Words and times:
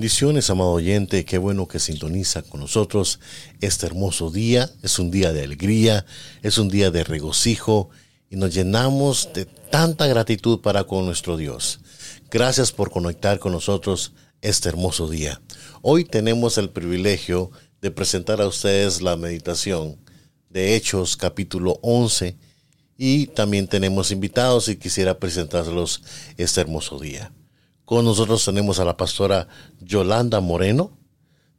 Bendiciones, 0.00 0.48
amado 0.48 0.70
oyente, 0.70 1.26
qué 1.26 1.36
bueno 1.36 1.68
que 1.68 1.78
sintoniza 1.78 2.40
con 2.40 2.60
nosotros 2.60 3.20
este 3.60 3.84
hermoso 3.84 4.30
día. 4.30 4.70
Es 4.82 4.98
un 4.98 5.10
día 5.10 5.34
de 5.34 5.44
alegría, 5.44 6.06
es 6.40 6.56
un 6.56 6.70
día 6.70 6.90
de 6.90 7.04
regocijo 7.04 7.90
y 8.30 8.36
nos 8.36 8.54
llenamos 8.54 9.28
de 9.34 9.44
tanta 9.44 10.06
gratitud 10.06 10.62
para 10.62 10.84
con 10.84 11.04
nuestro 11.04 11.36
Dios. 11.36 11.80
Gracias 12.30 12.72
por 12.72 12.90
conectar 12.90 13.38
con 13.40 13.52
nosotros 13.52 14.14
este 14.40 14.70
hermoso 14.70 15.06
día. 15.06 15.38
Hoy 15.82 16.06
tenemos 16.06 16.56
el 16.56 16.70
privilegio 16.70 17.50
de 17.82 17.90
presentar 17.90 18.40
a 18.40 18.48
ustedes 18.48 19.02
la 19.02 19.18
meditación 19.18 19.98
de 20.48 20.76
Hechos 20.76 21.14
capítulo 21.14 21.78
11 21.82 22.38
y 22.96 23.26
también 23.26 23.68
tenemos 23.68 24.12
invitados 24.12 24.70
y 24.70 24.76
quisiera 24.76 25.18
presentárselos 25.18 26.02
este 26.38 26.62
hermoso 26.62 26.98
día. 26.98 27.30
Con 27.90 28.04
nosotros 28.04 28.44
tenemos 28.44 28.78
a 28.78 28.84
la 28.84 28.96
pastora 28.96 29.48
Yolanda 29.80 30.38
Moreno, 30.38 30.96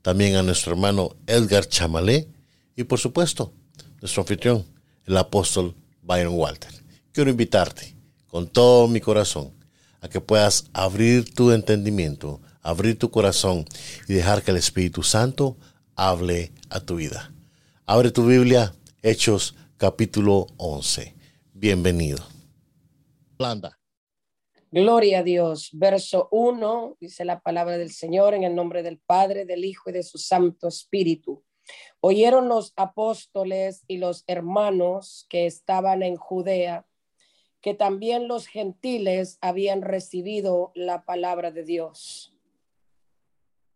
también 0.01 0.37
a 0.37 0.43
nuestro 0.43 0.71
hermano 0.71 1.17
Edgar 1.27 1.67
Chamalé 1.67 2.29
y 2.73 2.85
por 2.85 2.99
supuesto 2.99 3.51
nuestro 3.99 4.21
anfitrión, 4.21 4.65
el 5.03 5.17
apóstol 5.17 5.75
Byron 6.01 6.35
Walter. 6.35 6.71
Quiero 7.11 7.31
invitarte 7.31 7.97
con 8.27 8.47
todo 8.47 8.87
mi 8.87 9.01
corazón 9.01 9.51
a 9.99 10.07
que 10.07 10.21
puedas 10.21 10.69
abrir 10.71 11.33
tu 11.33 11.51
entendimiento, 11.51 12.39
abrir 12.61 12.97
tu 12.97 13.11
corazón 13.11 13.65
y 14.07 14.13
dejar 14.13 14.41
que 14.41 14.51
el 14.51 14.57
Espíritu 14.57 15.03
Santo 15.03 15.57
hable 15.97 16.53
a 16.69 16.79
tu 16.79 16.95
vida. 16.95 17.33
Abre 17.85 18.09
tu 18.09 18.25
Biblia, 18.25 18.73
Hechos 19.01 19.53
capítulo 19.75 20.47
11. 20.55 21.13
Bienvenido. 21.53 22.25
Yolanda. 23.37 23.80
Gloria 24.71 25.19
a 25.19 25.23
Dios. 25.23 25.69
Verso 25.73 26.29
1 26.31 26.97
dice 26.99 27.25
la 27.25 27.41
palabra 27.41 27.77
del 27.77 27.91
Señor 27.91 28.33
en 28.33 28.43
el 28.43 28.55
nombre 28.55 28.83
del 28.83 28.99
Padre, 28.99 29.45
del 29.45 29.65
Hijo 29.65 29.89
y 29.89 29.93
de 29.93 30.03
su 30.03 30.17
Santo 30.17 30.69
Espíritu. 30.69 31.43
Oyeron 31.99 32.47
los 32.47 32.73
apóstoles 32.75 33.83
y 33.87 33.97
los 33.97 34.23
hermanos 34.27 35.25
que 35.29 35.45
estaban 35.45 36.03
en 36.03 36.15
Judea 36.15 36.85
que 37.61 37.73
también 37.75 38.27
los 38.27 38.47
gentiles 38.47 39.37
habían 39.39 39.83
recibido 39.83 40.71
la 40.73 41.05
palabra 41.05 41.51
de 41.51 41.63
Dios. 41.63 42.35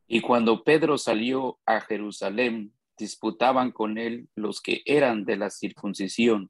Y 0.07 0.21
cuando 0.21 0.63
Pedro 0.63 0.97
salió 0.97 1.59
a 1.65 1.81
Jerusalén, 1.81 2.73
disputaban 2.97 3.71
con 3.71 3.97
él 3.97 4.27
los 4.35 4.61
que 4.61 4.81
eran 4.85 5.25
de 5.25 5.37
la 5.37 5.49
circuncisión, 5.49 6.49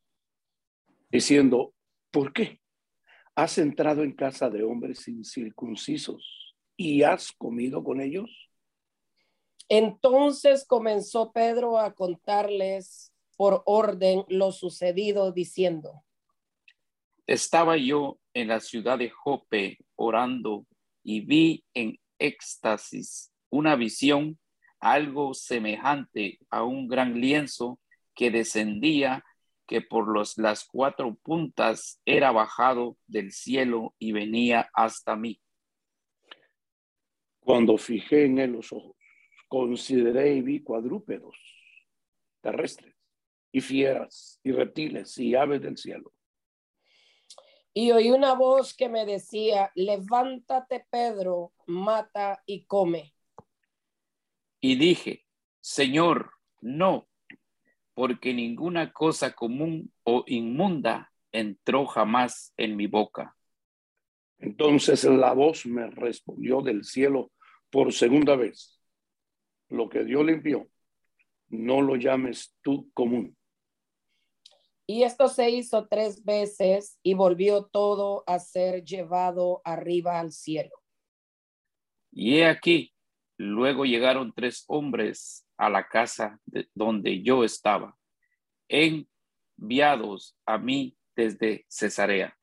diciendo, 1.09 1.73
¿por 2.11 2.31
qué? 2.31 2.61
¿Has 3.35 3.57
entrado 3.57 4.03
en 4.03 4.13
casa 4.13 4.49
de 4.49 4.63
hombres 4.63 5.07
incircuncisos 5.09 6.55
y 6.77 7.03
has 7.03 7.33
comido 7.33 7.83
con 7.83 7.99
ellos? 7.99 8.49
Entonces 9.67 10.65
comenzó 10.65 11.33
Pedro 11.33 11.77
a 11.77 11.93
contarles 11.93 13.11
por 13.35 13.61
orden 13.65 14.23
lo 14.29 14.53
sucedido, 14.53 15.33
diciendo, 15.33 16.05
Estaba 17.27 17.75
yo 17.75 18.19
en 18.33 18.47
la 18.47 18.59
ciudad 18.61 18.99
de 18.99 19.09
Jope 19.09 19.79
orando 19.95 20.65
y 21.03 21.21
vi 21.21 21.65
en 21.73 21.99
éxtasis 22.19 23.33
una 23.49 23.75
visión 23.75 24.39
algo 24.79 25.33
semejante 25.33 26.39
a 26.49 26.63
un 26.63 26.87
gran 26.87 27.19
lienzo 27.19 27.79
que 28.13 28.31
descendía 28.31 29.25
que 29.67 29.81
por 29.81 30.07
los, 30.07 30.37
las 30.37 30.65
cuatro 30.65 31.15
puntas 31.15 32.01
era 32.05 32.31
bajado 32.31 32.97
del 33.07 33.31
cielo 33.31 33.95
y 33.99 34.11
venía 34.11 34.69
hasta 34.73 35.15
mí. 35.15 35.41
Cuando 37.39 37.77
fijé 37.77 38.25
en 38.25 38.39
él 38.39 38.51
los 38.53 38.71
ojos, 38.71 38.95
consideré 39.47 40.35
y 40.35 40.41
vi 40.41 40.63
cuadrúpedos 40.63 41.35
terrestres 42.41 42.95
y 43.51 43.61
fieras 43.61 44.39
y 44.43 44.51
reptiles 44.51 45.17
y 45.17 45.33
aves 45.33 45.61
del 45.61 45.77
cielo. 45.77 46.13
Y 47.73 47.91
oí 47.91 48.11
una 48.11 48.35
voz 48.35 48.75
que 48.75 48.87
me 48.87 49.05
decía, 49.05 49.71
levántate 49.75 50.85
Pedro, 50.89 51.53
mata 51.65 52.41
y 52.45 52.65
come. 52.65 53.13
Y 54.61 54.75
dije, 54.75 55.25
Señor, 55.59 56.31
no, 56.61 57.07
porque 57.95 58.33
ninguna 58.33 58.93
cosa 58.93 59.33
común 59.33 59.91
o 60.03 60.23
inmunda 60.27 61.11
entró 61.31 61.87
jamás 61.87 62.53
en 62.57 62.75
mi 62.75 62.87
boca. 62.87 63.35
Entonces 64.37 65.05
la 65.05 65.33
voz 65.33 65.65
me 65.65 65.89
respondió 65.89 66.61
del 66.61 66.83
cielo 66.83 67.31
por 67.71 67.93
segunda 67.93 68.35
vez. 68.35 68.79
Lo 69.69 69.89
que 69.89 70.03
Dios 70.03 70.25
limpió, 70.25 70.67
no 71.47 71.81
lo 71.81 71.95
llames 71.95 72.53
tú 72.61 72.91
común. 72.93 73.35
Y 74.87 75.03
esto 75.03 75.29
se 75.29 75.49
hizo 75.49 75.87
tres 75.87 76.23
veces 76.23 76.99
y 77.01 77.15
volvió 77.15 77.65
todo 77.65 78.23
a 78.27 78.37
ser 78.39 78.83
llevado 78.83 79.61
arriba 79.63 80.19
al 80.19 80.31
cielo. 80.31 80.75
Y 82.11 82.35
he 82.35 82.45
aquí, 82.45 82.93
luego 83.37 83.85
llegaron 83.85 84.33
tres 84.33 84.63
hombres 84.67 85.47
a 85.57 85.69
la 85.69 85.87
casa 85.87 86.39
de 86.45 86.67
donde 86.73 87.21
yo 87.21 87.43
estaba, 87.43 87.97
enviados 88.67 90.37
a 90.45 90.57
mí 90.57 90.95
desde 91.15 91.65
Cesarea. 91.69 92.37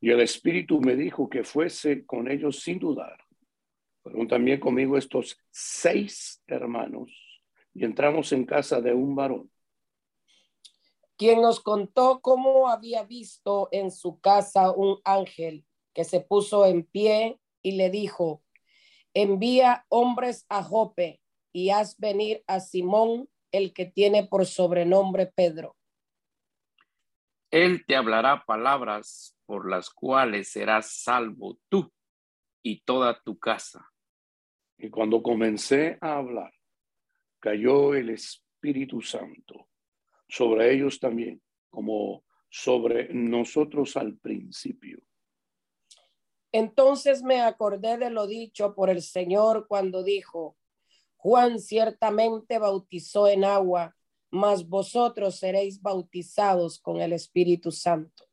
Y 0.00 0.10
el 0.10 0.20
Espíritu 0.20 0.80
me 0.80 0.94
dijo 0.94 1.28
que 1.28 1.42
fuese 1.42 2.06
con 2.06 2.30
ellos 2.30 2.60
sin 2.60 2.78
dudar. 2.78 3.18
Fueron 4.02 4.28
también 4.28 4.60
conmigo 4.60 4.96
estos 4.96 5.36
seis 5.50 6.42
hermanos 6.46 7.10
y 7.74 7.84
entramos 7.84 8.32
en 8.32 8.44
casa 8.44 8.80
de 8.80 8.94
un 8.94 9.14
varón. 9.14 9.50
Quien 11.16 11.42
nos 11.42 11.58
contó 11.60 12.20
cómo 12.20 12.68
había 12.68 13.02
visto 13.02 13.68
en 13.72 13.90
su 13.90 14.20
casa 14.20 14.70
un 14.70 15.00
ángel 15.04 15.66
que 15.92 16.04
se 16.04 16.20
puso 16.20 16.64
en 16.64 16.84
pie 16.84 17.40
y 17.60 17.72
le 17.72 17.90
dijo, 17.90 18.44
envía 19.14 19.84
hombres 19.88 20.46
a 20.48 20.62
Jope 20.62 21.20
y 21.52 21.70
haz 21.70 21.98
venir 21.98 22.42
a 22.46 22.60
Simón, 22.60 23.28
el 23.52 23.72
que 23.72 23.86
tiene 23.86 24.26
por 24.26 24.46
sobrenombre 24.46 25.26
Pedro. 25.26 25.76
Él 27.50 27.84
te 27.86 27.96
hablará 27.96 28.44
palabras 28.44 29.36
por 29.46 29.68
las 29.68 29.88
cuales 29.90 30.50
serás 30.50 30.92
salvo 30.92 31.58
tú 31.68 31.90
y 32.62 32.80
toda 32.82 33.20
tu 33.22 33.38
casa. 33.38 33.88
Y 34.76 34.90
cuando 34.90 35.22
comencé 35.22 35.96
a 36.00 36.16
hablar, 36.16 36.52
cayó 37.40 37.94
el 37.94 38.10
Espíritu 38.10 39.00
Santo 39.00 39.68
sobre 40.28 40.72
ellos 40.74 41.00
también, 41.00 41.40
como 41.70 42.24
sobre 42.50 43.12
nosotros 43.12 43.96
al 43.96 44.18
principio. 44.18 45.00
Entonces 46.52 47.22
me 47.22 47.40
acordé 47.40 47.98
de 47.98 48.10
lo 48.10 48.26
dicho 48.26 48.74
por 48.74 48.90
el 48.90 49.02
Señor 49.02 49.66
cuando 49.68 50.02
dijo, 50.02 50.56
Juan 51.16 51.58
ciertamente 51.58 52.58
bautizó 52.58 53.28
en 53.28 53.44
agua, 53.44 53.94
mas 54.30 54.68
vosotros 54.68 55.38
seréis 55.38 55.82
bautizados 55.82 56.78
con 56.78 57.00
el 57.00 57.12
Espíritu 57.12 57.70
Santo. 57.70 58.24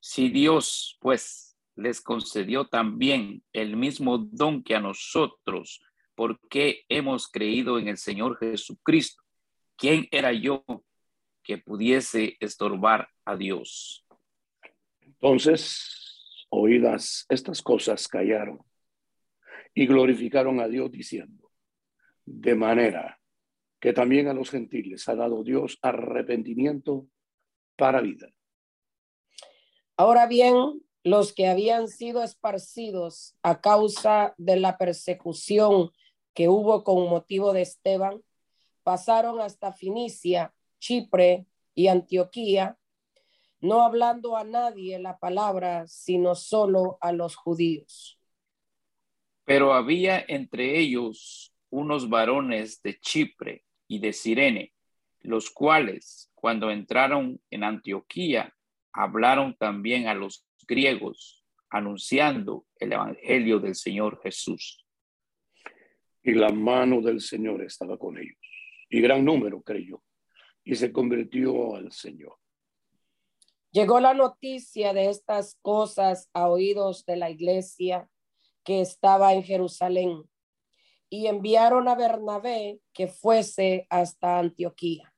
Si 0.00 0.30
Dios, 0.30 0.98
pues, 1.00 1.56
les 1.76 2.00
concedió 2.00 2.66
también 2.66 3.44
el 3.52 3.76
mismo 3.76 4.18
don 4.18 4.62
que 4.62 4.74
a 4.74 4.80
nosotros, 4.80 5.80
porque 6.14 6.84
hemos 6.88 7.28
creído 7.28 7.78
en 7.78 7.88
el 7.88 7.98
Señor 7.98 8.38
Jesucristo, 8.38 9.22
¿quién 9.76 10.08
era 10.10 10.32
yo 10.32 10.64
que 11.42 11.58
pudiese 11.58 12.36
estorbar 12.40 13.08
a 13.24 13.36
Dios? 13.36 14.04
Entonces, 15.00 16.01
oídas 16.52 17.24
estas 17.30 17.62
cosas, 17.62 18.06
callaron 18.08 18.60
y 19.74 19.86
glorificaron 19.86 20.60
a 20.60 20.68
Dios 20.68 20.92
diciendo, 20.92 21.50
de 22.26 22.54
manera 22.54 23.18
que 23.80 23.92
también 23.92 24.28
a 24.28 24.34
los 24.34 24.50
gentiles 24.50 25.08
ha 25.08 25.14
dado 25.14 25.42
Dios 25.42 25.78
arrepentimiento 25.80 27.06
para 27.76 28.02
vida. 28.02 28.28
Ahora 29.96 30.26
bien, 30.26 30.82
los 31.04 31.32
que 31.32 31.48
habían 31.48 31.88
sido 31.88 32.22
esparcidos 32.22 33.34
a 33.42 33.60
causa 33.60 34.34
de 34.36 34.56
la 34.56 34.76
persecución 34.76 35.90
que 36.34 36.48
hubo 36.48 36.84
con 36.84 37.08
motivo 37.08 37.52
de 37.52 37.62
Esteban, 37.62 38.22
pasaron 38.82 39.40
hasta 39.40 39.72
Finicia, 39.72 40.54
Chipre 40.78 41.46
y 41.74 41.88
Antioquía, 41.88 42.78
no 43.62 43.82
hablando 43.82 44.36
a 44.36 44.42
nadie 44.42 44.98
la 44.98 45.18
palabra, 45.18 45.86
sino 45.86 46.34
solo 46.34 46.98
a 47.00 47.12
los 47.12 47.36
judíos. 47.36 48.18
Pero 49.44 49.72
había 49.72 50.24
entre 50.26 50.78
ellos 50.78 51.54
unos 51.70 52.08
varones 52.08 52.82
de 52.82 52.98
Chipre 52.98 53.64
y 53.86 54.00
de 54.00 54.12
Sirene, 54.12 54.72
los 55.20 55.48
cuales, 55.50 56.30
cuando 56.34 56.72
entraron 56.72 57.40
en 57.50 57.62
Antioquía, 57.62 58.52
hablaron 58.92 59.56
también 59.56 60.08
a 60.08 60.14
los 60.14 60.44
griegos, 60.66 61.44
anunciando 61.70 62.66
el 62.76 62.92
Evangelio 62.92 63.60
del 63.60 63.76
Señor 63.76 64.20
Jesús. 64.22 64.84
Y 66.24 66.32
la 66.32 66.50
mano 66.50 67.00
del 67.00 67.20
Señor 67.20 67.62
estaba 67.62 67.96
con 67.96 68.18
ellos, 68.18 68.38
y 68.90 69.00
gran 69.00 69.24
número 69.24 69.62
creyó, 69.62 70.02
y 70.64 70.74
se 70.74 70.92
convirtió 70.92 71.76
al 71.76 71.92
Señor. 71.92 72.41
Llegó 73.72 74.00
la 74.00 74.12
noticia 74.12 74.92
de 74.92 75.08
estas 75.08 75.58
cosas 75.62 76.28
a 76.34 76.48
oídos 76.48 77.06
de 77.06 77.16
la 77.16 77.30
iglesia 77.30 78.06
que 78.64 78.82
estaba 78.82 79.32
en 79.32 79.42
Jerusalén, 79.42 80.28
y 81.08 81.26
enviaron 81.26 81.88
a 81.88 81.94
Bernabé 81.94 82.80
que 82.92 83.06
fuese 83.08 83.86
hasta 83.90 84.38
Antioquía. 84.38 85.12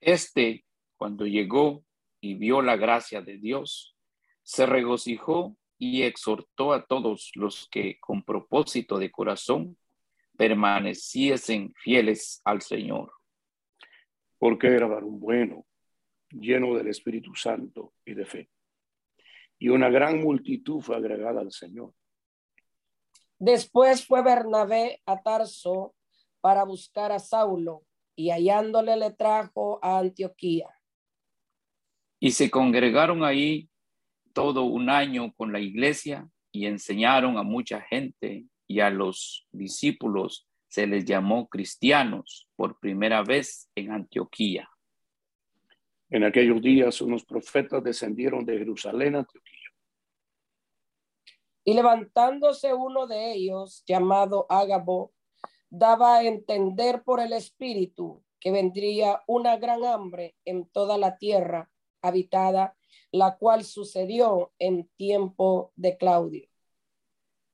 Este, 0.00 0.64
cuando 0.96 1.26
llegó, 1.26 1.84
y 2.20 2.34
vio 2.34 2.62
la 2.62 2.76
gracia 2.76 3.20
de 3.20 3.36
Dios, 3.36 3.96
se 4.42 4.64
regocijó 4.64 5.56
y 5.78 6.02
exhortó 6.02 6.72
a 6.72 6.86
todos 6.86 7.32
los 7.34 7.68
que 7.70 7.98
con 8.00 8.22
propósito 8.22 8.98
de 8.98 9.10
corazón 9.10 9.76
permaneciesen 10.36 11.74
fieles 11.74 12.40
al 12.44 12.62
Señor. 12.62 13.12
Porque 14.38 14.68
era 14.68 14.86
varón 14.86 15.20
bueno, 15.20 15.66
lleno 16.32 16.74
del 16.74 16.88
Espíritu 16.88 17.34
Santo 17.34 17.94
y 18.04 18.14
de 18.14 18.24
fe. 18.24 18.50
Y 19.58 19.68
una 19.68 19.90
gran 19.90 20.20
multitud 20.20 20.80
fue 20.80 20.96
agregada 20.96 21.40
al 21.40 21.52
Señor. 21.52 21.94
Después 23.38 24.06
fue 24.06 24.22
Bernabé 24.22 25.00
a 25.06 25.22
Tarso 25.22 25.94
para 26.40 26.64
buscar 26.64 27.12
a 27.12 27.18
Saulo 27.18 27.84
y 28.14 28.30
hallándole 28.30 28.96
le 28.96 29.12
trajo 29.12 29.78
a 29.82 29.98
Antioquía. 29.98 30.68
Y 32.20 32.32
se 32.32 32.50
congregaron 32.50 33.24
ahí 33.24 33.68
todo 34.32 34.64
un 34.64 34.90
año 34.90 35.32
con 35.34 35.52
la 35.52 35.60
iglesia 35.60 36.28
y 36.52 36.66
enseñaron 36.66 37.36
a 37.36 37.42
mucha 37.42 37.80
gente 37.80 38.46
y 38.68 38.80
a 38.80 38.90
los 38.90 39.46
discípulos 39.50 40.46
se 40.68 40.86
les 40.86 41.04
llamó 41.04 41.48
cristianos 41.48 42.48
por 42.56 42.78
primera 42.78 43.22
vez 43.22 43.68
en 43.74 43.90
Antioquía. 43.92 44.71
En 46.12 46.24
aquellos 46.24 46.60
días 46.60 47.00
unos 47.00 47.24
profetas 47.24 47.82
descendieron 47.82 48.44
de 48.44 48.58
Jerusalén 48.58 49.16
a 49.16 49.20
Antioquía. 49.20 49.70
Y 51.64 51.72
levantándose 51.72 52.74
uno 52.74 53.06
de 53.06 53.32
ellos, 53.32 53.82
llamado 53.86 54.44
Ágabo, 54.50 55.14
daba 55.70 56.16
a 56.16 56.24
entender 56.24 57.02
por 57.02 57.20
el 57.20 57.32
Espíritu 57.32 58.22
que 58.38 58.50
vendría 58.50 59.22
una 59.26 59.56
gran 59.56 59.86
hambre 59.86 60.36
en 60.44 60.68
toda 60.68 60.98
la 60.98 61.16
tierra 61.16 61.70
habitada, 62.02 62.76
la 63.10 63.38
cual 63.38 63.64
sucedió 63.64 64.52
en 64.58 64.90
tiempo 64.98 65.72
de 65.76 65.96
Claudio. 65.96 66.46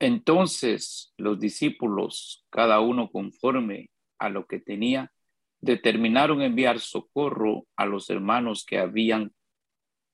Entonces 0.00 1.14
los 1.16 1.38
discípulos, 1.38 2.44
cada 2.50 2.80
uno 2.80 3.08
conforme 3.12 3.90
a 4.18 4.28
lo 4.30 4.48
que 4.48 4.58
tenía, 4.58 5.12
determinaron 5.60 6.42
enviar 6.42 6.80
socorro 6.80 7.66
a 7.76 7.86
los 7.86 8.08
hermanos 8.10 8.64
que 8.64 8.78
habían 8.78 9.32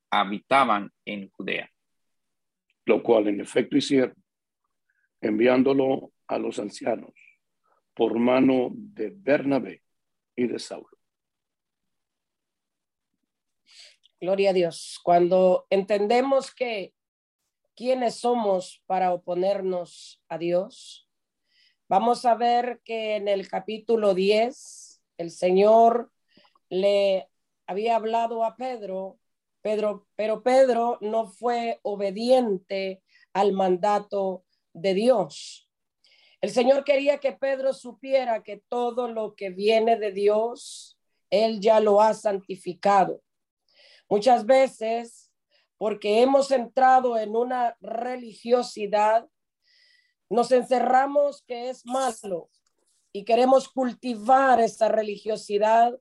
habitaban 0.09 0.91
en 1.05 1.29
Judea. 1.29 1.69
Lo 2.85 3.01
cual 3.03 3.27
en 3.27 3.41
efecto 3.41 3.77
hicieron, 3.77 4.15
enviándolo 5.21 6.11
a 6.27 6.37
los 6.37 6.59
ancianos 6.59 7.13
por 7.93 8.17
mano 8.19 8.69
de 8.73 9.11
Bernabé 9.15 9.81
y 10.35 10.47
de 10.47 10.59
Saulo. 10.59 10.89
Gloria 14.19 14.51
a 14.51 14.53
Dios. 14.53 14.99
Cuando 15.03 15.65
entendemos 15.69 16.53
que 16.53 16.93
quiénes 17.75 18.15
somos 18.15 18.81
para 18.85 19.13
oponernos 19.13 20.23
a 20.29 20.37
Dios, 20.37 21.09
vamos 21.87 22.25
a 22.25 22.35
ver 22.35 22.81
que 22.83 23.15
en 23.15 23.27
el 23.27 23.47
capítulo 23.47 24.13
10 24.13 24.84
el 25.17 25.31
Señor 25.31 26.11
le 26.69 27.29
había 27.67 27.95
hablado 27.95 28.43
a 28.43 28.55
Pedro, 28.55 29.19
Pedro, 29.61 30.07
pero 30.15 30.43
Pedro 30.43 30.97
no 31.01 31.27
fue 31.27 31.79
obediente 31.83 33.01
al 33.33 33.53
mandato 33.53 34.45
de 34.73 34.93
Dios. 34.93 35.69
El 36.41 36.51
Señor 36.51 36.83
quería 36.83 37.17
que 37.19 37.31
Pedro 37.31 37.73
supiera 37.73 38.43
que 38.43 38.61
todo 38.67 39.07
lo 39.07 39.35
que 39.35 39.49
viene 39.49 39.97
de 39.97 40.11
Dios, 40.11 40.99
Él 41.31 41.59
ya 41.59 41.79
lo 41.79 42.01
ha 42.01 42.13
santificado. 42.13 43.21
Muchas 44.07 44.45
veces, 44.45 45.31
porque 45.77 46.21
hemos 46.21 46.51
entrado 46.51 47.17
en 47.17 47.35
una 47.35 47.75
religiosidad, 47.81 49.27
nos 50.29 50.51
encerramos 50.51 51.41
que 51.43 51.69
es 51.69 51.85
malo 51.85 52.49
y 53.15 53.23
queremos 53.23 53.69
cultivar 53.69 54.59
esa 54.59 54.89
religiosidad 54.89 55.97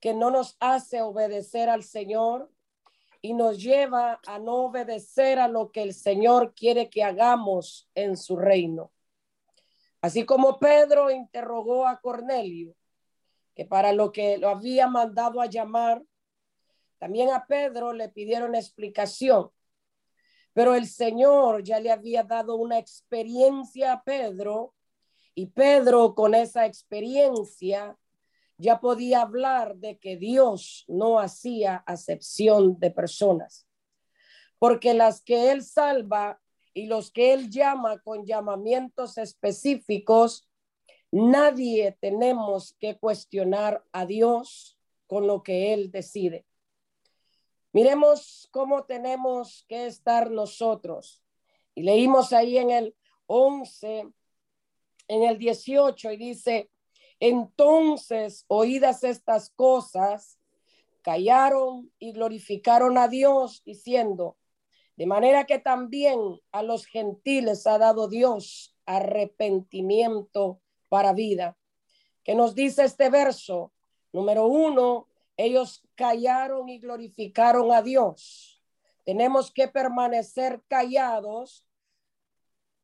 que 0.00 0.14
no 0.14 0.30
nos 0.30 0.56
hace 0.58 1.02
obedecer 1.02 1.68
al 1.68 1.82
Señor 1.82 2.50
y 3.20 3.34
nos 3.34 3.62
lleva 3.62 4.18
a 4.26 4.38
no 4.38 4.64
obedecer 4.64 5.38
a 5.38 5.48
lo 5.48 5.70
que 5.70 5.82
el 5.82 5.92
Señor 5.92 6.54
quiere 6.54 6.88
que 6.88 7.04
hagamos 7.04 7.90
en 7.94 8.16
su 8.16 8.38
reino. 8.38 8.90
Así 10.00 10.24
como 10.24 10.58
Pedro 10.58 11.10
interrogó 11.10 11.86
a 11.86 12.00
Cornelio, 12.00 12.74
que 13.54 13.66
para 13.66 13.92
lo 13.92 14.10
que 14.10 14.38
lo 14.38 14.48
había 14.48 14.88
mandado 14.88 15.42
a 15.42 15.50
llamar, 15.50 16.02
también 16.96 17.28
a 17.28 17.44
Pedro 17.46 17.92
le 17.92 18.08
pidieron 18.08 18.54
explicación, 18.54 19.50
pero 20.54 20.74
el 20.74 20.86
Señor 20.86 21.62
ya 21.62 21.80
le 21.80 21.92
había 21.92 22.22
dado 22.22 22.56
una 22.56 22.78
experiencia 22.78 23.92
a 23.92 24.02
Pedro 24.02 24.72
y 25.38 25.46
Pedro 25.46 26.14
con 26.14 26.34
esa 26.34 26.64
experiencia 26.64 27.96
ya 28.56 28.80
podía 28.80 29.20
hablar 29.20 29.76
de 29.76 29.98
que 29.98 30.16
Dios 30.16 30.86
no 30.88 31.20
hacía 31.20 31.76
acepción 31.86 32.80
de 32.80 32.90
personas, 32.90 33.68
porque 34.58 34.94
las 34.94 35.20
que 35.20 35.52
Él 35.52 35.62
salva 35.62 36.40
y 36.72 36.86
los 36.86 37.10
que 37.10 37.34
Él 37.34 37.50
llama 37.50 37.98
con 37.98 38.24
llamamientos 38.24 39.18
específicos, 39.18 40.48
nadie 41.12 41.98
tenemos 42.00 42.74
que 42.80 42.98
cuestionar 42.98 43.84
a 43.92 44.06
Dios 44.06 44.78
con 45.06 45.26
lo 45.26 45.42
que 45.42 45.74
Él 45.74 45.90
decide. 45.90 46.46
Miremos 47.74 48.48
cómo 48.52 48.84
tenemos 48.84 49.66
que 49.68 49.86
estar 49.86 50.30
nosotros. 50.30 51.22
Y 51.74 51.82
leímos 51.82 52.32
ahí 52.32 52.56
en 52.56 52.70
el 52.70 52.96
11, 53.26 54.08
en 55.08 55.22
el 55.22 55.38
18, 55.38 56.12
y 56.12 56.16
dice, 56.16 56.70
entonces, 57.20 58.44
oídas 58.48 59.04
estas 59.04 59.50
cosas, 59.50 60.38
callaron 61.02 61.90
y 61.98 62.12
glorificaron 62.12 62.98
a 62.98 63.08
Dios, 63.08 63.62
diciendo, 63.64 64.36
de 64.96 65.06
manera 65.06 65.44
que 65.44 65.58
también 65.58 66.18
a 66.52 66.62
los 66.62 66.86
gentiles 66.86 67.66
ha 67.66 67.78
dado 67.78 68.08
Dios 68.08 68.74
arrepentimiento 68.86 70.60
para 70.88 71.12
vida. 71.12 71.56
Que 72.24 72.34
nos 72.34 72.54
dice 72.54 72.84
este 72.84 73.10
verso? 73.10 73.72
Número 74.12 74.46
uno, 74.46 75.08
ellos 75.36 75.82
callaron 75.94 76.68
y 76.68 76.78
glorificaron 76.78 77.72
a 77.72 77.82
Dios. 77.82 78.62
Tenemos 79.04 79.52
que 79.52 79.68
permanecer 79.68 80.62
callados 80.66 81.65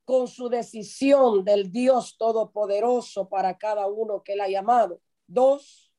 con 0.05 0.29
su 0.29 0.49
decisión 0.49 1.45
del 1.45 1.71
Dios 1.71 2.17
Todopoderoso 2.17 3.29
para 3.29 3.57
cada 3.57 3.87
uno 3.87 4.23
que 4.23 4.33
él 4.33 4.41
ha 4.41 4.49
llamado. 4.49 5.01
Dos, 5.27 5.93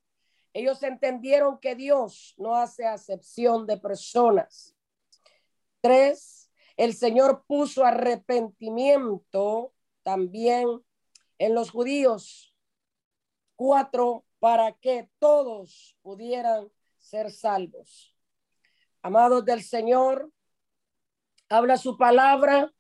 ellos 0.54 0.84
entendieron 0.84 1.60
que 1.60 1.76
Dios 1.76 2.36
no 2.38 2.56
hace 2.56 2.86
acepción 2.86 3.66
de 3.66 3.78
personas. 3.78 4.76
Tres, 5.82 6.52
el 6.78 6.94
Señor 6.94 7.44
puso 7.48 7.86
arrepentimiento 7.86 9.74
también 10.04 10.84
en 11.38 11.56
los 11.56 11.72
judíos. 11.72 12.56
Cuatro, 13.56 14.26
para 14.40 14.74
que 14.74 15.10
todos 15.20 15.98
pudieran 16.02 16.70
ser 16.98 17.32
salvos. 17.32 18.16
Amados 19.02 19.46
del 19.46 19.64
Señor, 19.64 20.32
habla 21.50 21.78
su 21.78 21.98
palabra 21.98 22.74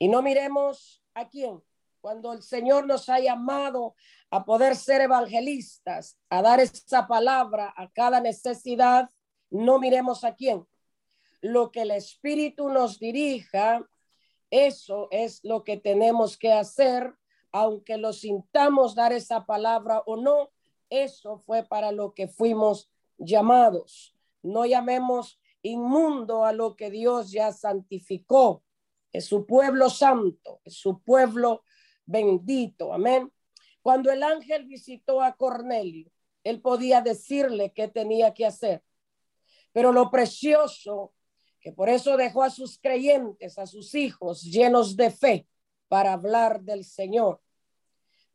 y 0.00 0.08
no 0.08 0.22
miremos 0.22 1.04
a 1.14 1.28
quién. 1.28 1.62
Cuando 2.00 2.32
el 2.32 2.42
Señor 2.42 2.86
nos 2.86 3.10
ha 3.10 3.20
llamado 3.20 3.94
a 4.30 4.46
poder 4.46 4.74
ser 4.74 5.02
evangelistas, 5.02 6.18
a 6.30 6.40
dar 6.40 6.58
esa 6.58 7.06
palabra 7.06 7.72
a 7.76 7.90
cada 7.90 8.18
necesidad, 8.20 9.10
no 9.50 9.78
miremos 9.78 10.24
a 10.24 10.34
quién. 10.34 10.66
Lo 11.42 11.70
que 11.70 11.82
el 11.82 11.90
Espíritu 11.90 12.70
nos 12.70 12.98
dirija, 12.98 13.86
eso 14.50 15.08
es 15.10 15.44
lo 15.44 15.64
que 15.64 15.76
tenemos 15.76 16.38
que 16.38 16.50
hacer, 16.54 17.14
aunque 17.52 17.98
lo 17.98 18.14
sintamos 18.14 18.94
dar 18.94 19.12
esa 19.12 19.44
palabra 19.44 20.02
o 20.06 20.16
no, 20.16 20.50
eso 20.88 21.40
fue 21.40 21.62
para 21.62 21.92
lo 21.92 22.14
que 22.14 22.26
fuimos 22.26 22.90
llamados. 23.18 24.16
No 24.42 24.64
llamemos 24.64 25.38
inmundo 25.60 26.46
a 26.46 26.54
lo 26.54 26.74
que 26.74 26.90
Dios 26.90 27.30
ya 27.30 27.52
santificó. 27.52 28.62
Es 29.12 29.26
su 29.26 29.46
pueblo 29.46 29.90
santo, 29.90 30.60
es 30.64 30.74
su 30.74 31.02
pueblo 31.02 31.62
bendito. 32.06 32.92
Amén. 32.92 33.32
Cuando 33.82 34.10
el 34.10 34.22
ángel 34.22 34.66
visitó 34.66 35.22
a 35.22 35.34
Cornelio, 35.34 36.10
él 36.44 36.60
podía 36.60 37.00
decirle 37.00 37.72
qué 37.72 37.88
tenía 37.88 38.34
que 38.34 38.46
hacer. 38.46 38.82
Pero 39.72 39.92
lo 39.92 40.10
precioso, 40.10 41.14
que 41.60 41.72
por 41.72 41.88
eso 41.88 42.16
dejó 42.16 42.42
a 42.42 42.50
sus 42.50 42.78
creyentes, 42.78 43.58
a 43.58 43.66
sus 43.66 43.94
hijos 43.94 44.42
llenos 44.42 44.96
de 44.96 45.10
fe 45.10 45.46
para 45.88 46.12
hablar 46.12 46.62
del 46.62 46.84
Señor. 46.84 47.40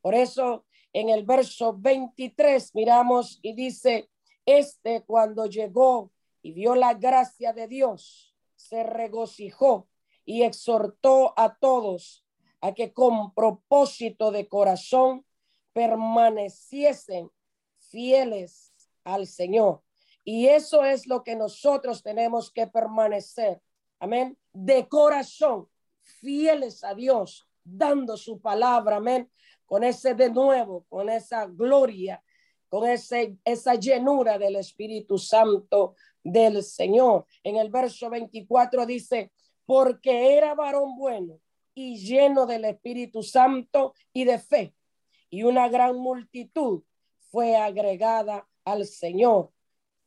Por 0.02 0.14
eso 0.14 0.66
en 0.94 1.10
el 1.10 1.26
verso 1.26 1.76
23 1.78 2.76
miramos 2.76 3.40
y 3.42 3.54
dice, 3.54 4.10
este 4.46 5.04
cuando 5.04 5.46
llegó 5.48 6.12
y 6.42 6.54
vio 6.54 6.76
la 6.76 6.94
gracia 6.94 7.54
de 7.54 7.68
Dios, 7.68 8.36
se 8.56 8.84
regocijó 8.84 9.90
y 10.26 10.44
exhortó 10.44 11.34
a 11.38 11.56
todos 11.56 12.26
a 12.62 12.74
que 12.74 12.94
con 12.94 13.34
propósito 13.34 14.32
de 14.32 14.48
corazón 14.48 15.26
permaneciesen 15.74 17.30
fieles 17.78 18.74
al 19.04 19.28
Señor. 19.28 19.84
Y 20.24 20.48
eso 20.48 20.84
es 20.84 21.06
lo 21.06 21.24
que 21.24 21.36
nosotros 21.36 22.02
tenemos 22.02 22.52
que 22.52 22.66
permanecer. 22.66 23.62
Amén. 24.00 24.38
De 24.52 24.88
corazón, 24.88 25.70
fieles 26.02 26.84
a 26.84 26.96
Dios, 26.96 27.48
dando 27.64 28.18
su 28.18 28.42
palabra. 28.42 28.98
Amén. 28.98 29.30
Con 29.66 29.84
ese 29.84 30.16
de 30.16 30.32
nuevo, 30.32 30.86
con 30.90 31.10
esa 31.10 31.46
gloria, 31.46 32.24
con 32.70 32.90
ese, 32.90 33.38
esa 33.46 33.76
llenura 33.76 34.40
del 34.40 34.56
Espíritu 34.56 35.18
Santo 35.20 35.96
del 36.24 36.64
Señor. 36.64 37.26
En 37.44 37.58
el 37.58 37.70
verso 37.70 38.10
24 38.10 38.86
dice, 38.86 39.32
porque 39.66 40.38
era 40.38 40.54
varón 40.54 40.98
bueno 40.98 41.40
y 41.74 41.98
lleno 41.98 42.46
del 42.46 42.66
Espíritu 42.66 43.24
Santo 43.24 43.94
y 44.14 44.24
de 44.24 44.40
fe. 44.40 44.74
Y 45.30 45.44
una 45.44 45.68
gran 45.68 45.98
multitud 45.98 46.84
fue 47.32 47.58
agregada 47.58 48.48
al 48.64 48.86
Señor. 48.86 49.52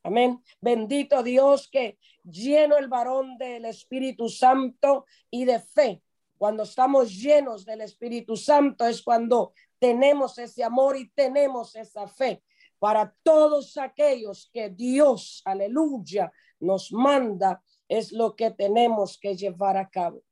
Amén. 0.03 0.43
Bendito 0.61 1.23
Dios 1.23 1.69
que 1.71 1.99
lleno 2.25 2.79
el 2.79 2.89
varón 2.89 3.37
del 3.37 3.67
Espíritu 3.67 4.29
Santo 4.29 5.05
y 5.31 5.45
de 5.45 5.61
fe. 5.61 6.03
Cuando 6.39 6.63
estamos 6.63 7.13
llenos 7.13 7.65
del 7.65 7.83
Espíritu 7.83 8.37
Santo 8.37 8.87
es 8.87 9.03
cuando 9.03 9.53
tenemos 9.79 10.39
ese 10.39 10.65
amor 10.65 10.97
y 10.97 11.11
tenemos 11.11 11.75
esa 11.77 12.07
fe 12.09 12.43
para 12.79 13.13
todos 13.23 13.77
aquellos 13.77 14.49
que 14.53 14.71
Dios, 14.71 15.43
aleluya, 15.45 16.33
nos 16.61 16.93
manda, 16.93 17.63
es 17.89 18.13
lo 18.13 18.37
que 18.37 18.51
tenemos 18.51 19.19
que 19.19 19.37
llevar 19.37 19.77
a 19.77 19.89
cabo. 19.89 20.23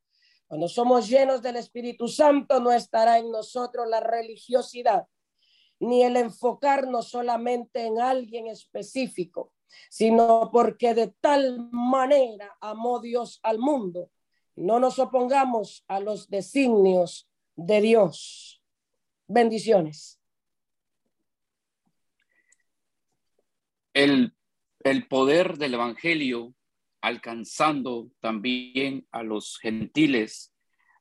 Cuando 0.47 0.69
somos 0.69 1.09
llenos 1.09 1.43
del 1.43 1.57
Espíritu 1.57 2.07
Santo, 2.07 2.61
no 2.61 2.71
estará 2.71 3.19
en 3.19 3.31
nosotros 3.31 3.89
la 3.89 4.01
religiosidad, 4.01 5.07
ni 5.81 6.05
el 6.05 6.17
enfocarnos 6.17 7.09
solamente 7.09 7.85
en 7.87 8.01
alguien 8.01 8.47
específico, 8.47 9.53
sino 9.91 10.51
porque 10.53 10.95
de 10.95 11.09
tal 11.21 11.69
manera 11.73 12.57
amó 12.61 13.01
Dios 13.01 13.41
al 13.43 13.59
mundo. 13.59 14.11
No 14.55 14.79
nos 14.79 14.99
opongamos 14.99 15.85
a 15.89 16.01
los 16.01 16.31
designios 16.31 17.29
de 17.57 17.81
Dios. 17.81 18.63
Bendiciones. 19.27 20.21
El, 23.93 24.37
el 24.85 25.09
poder 25.09 25.59
del 25.59 25.75
Evangelio 25.75 26.55
alcanzando 27.07 28.11
también 28.19 29.07
a 29.13 29.23
los 29.23 29.59
gentiles. 29.63 30.53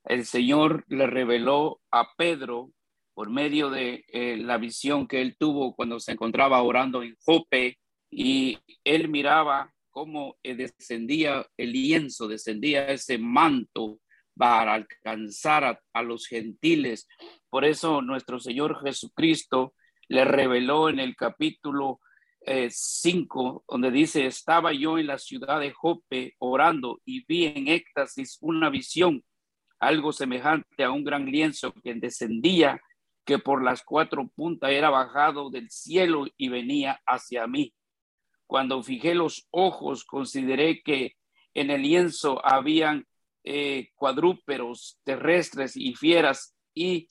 El 0.03 0.27
Señor 0.27 0.85
le 0.87 1.07
reveló 1.07 1.81
a 1.89 2.13
Pedro 2.15 2.71
por 3.15 3.31
medio 3.31 3.71
de 3.71 4.05
eh, 4.09 4.37
la 4.37 4.59
visión 4.59 5.07
que 5.07 5.19
él 5.21 5.35
tuvo 5.35 5.75
cuando 5.75 5.99
se 5.99 6.11
encontraba 6.11 6.61
orando 6.61 7.01
en 7.01 7.15
Jope 7.25 7.79
y 8.11 8.59
él 8.83 9.09
miraba 9.09 9.73
cómo 9.89 10.37
eh, 10.43 10.53
descendía 10.53 11.43
el 11.57 11.71
lienzo, 11.71 12.27
descendía 12.27 12.87
ese 12.89 13.17
manto 13.17 13.99
para 14.37 14.75
alcanzar 14.75 15.81
a 15.91 16.03
los 16.03 16.27
gentiles. 16.27 17.07
Por 17.49 17.65
eso 17.65 18.03
nuestro 18.03 18.39
Señor 18.39 18.79
Jesucristo 18.83 19.73
le 20.07 20.23
reveló 20.23 20.87
en 20.87 20.99
el 20.99 21.15
capítulo 21.15 21.99
5, 22.69 23.57
eh, 23.59 23.63
donde 23.67 23.91
dice, 23.91 24.25
estaba 24.25 24.73
yo 24.73 24.97
en 24.97 25.07
la 25.07 25.17
ciudad 25.17 25.59
de 25.59 25.71
Jope 25.71 26.35
orando 26.39 27.01
y 27.05 27.25
vi 27.25 27.45
en 27.45 27.67
éxtasis 27.67 28.37
una 28.41 28.69
visión, 28.69 29.23
algo 29.79 30.13
semejante 30.13 30.83
a 30.83 30.91
un 30.91 31.03
gran 31.03 31.25
lienzo 31.25 31.73
que 31.83 31.93
descendía, 31.95 32.81
que 33.25 33.39
por 33.39 33.63
las 33.63 33.83
cuatro 33.83 34.27
puntas 34.35 34.71
era 34.71 34.89
bajado 34.89 35.49
del 35.49 35.69
cielo 35.69 36.25
y 36.37 36.49
venía 36.49 37.01
hacia 37.05 37.47
mí. 37.47 37.73
Cuando 38.47 38.83
fijé 38.83 39.15
los 39.15 39.47
ojos, 39.49 40.05
consideré 40.05 40.81
que 40.83 41.15
en 41.55 41.71
el 41.71 41.81
lienzo 41.81 42.45
habían 42.45 43.07
eh, 43.43 43.89
cuadrúperos 43.95 44.99
terrestres 45.03 45.75
y 45.75 45.95
fieras 45.95 46.55
y 46.73 47.09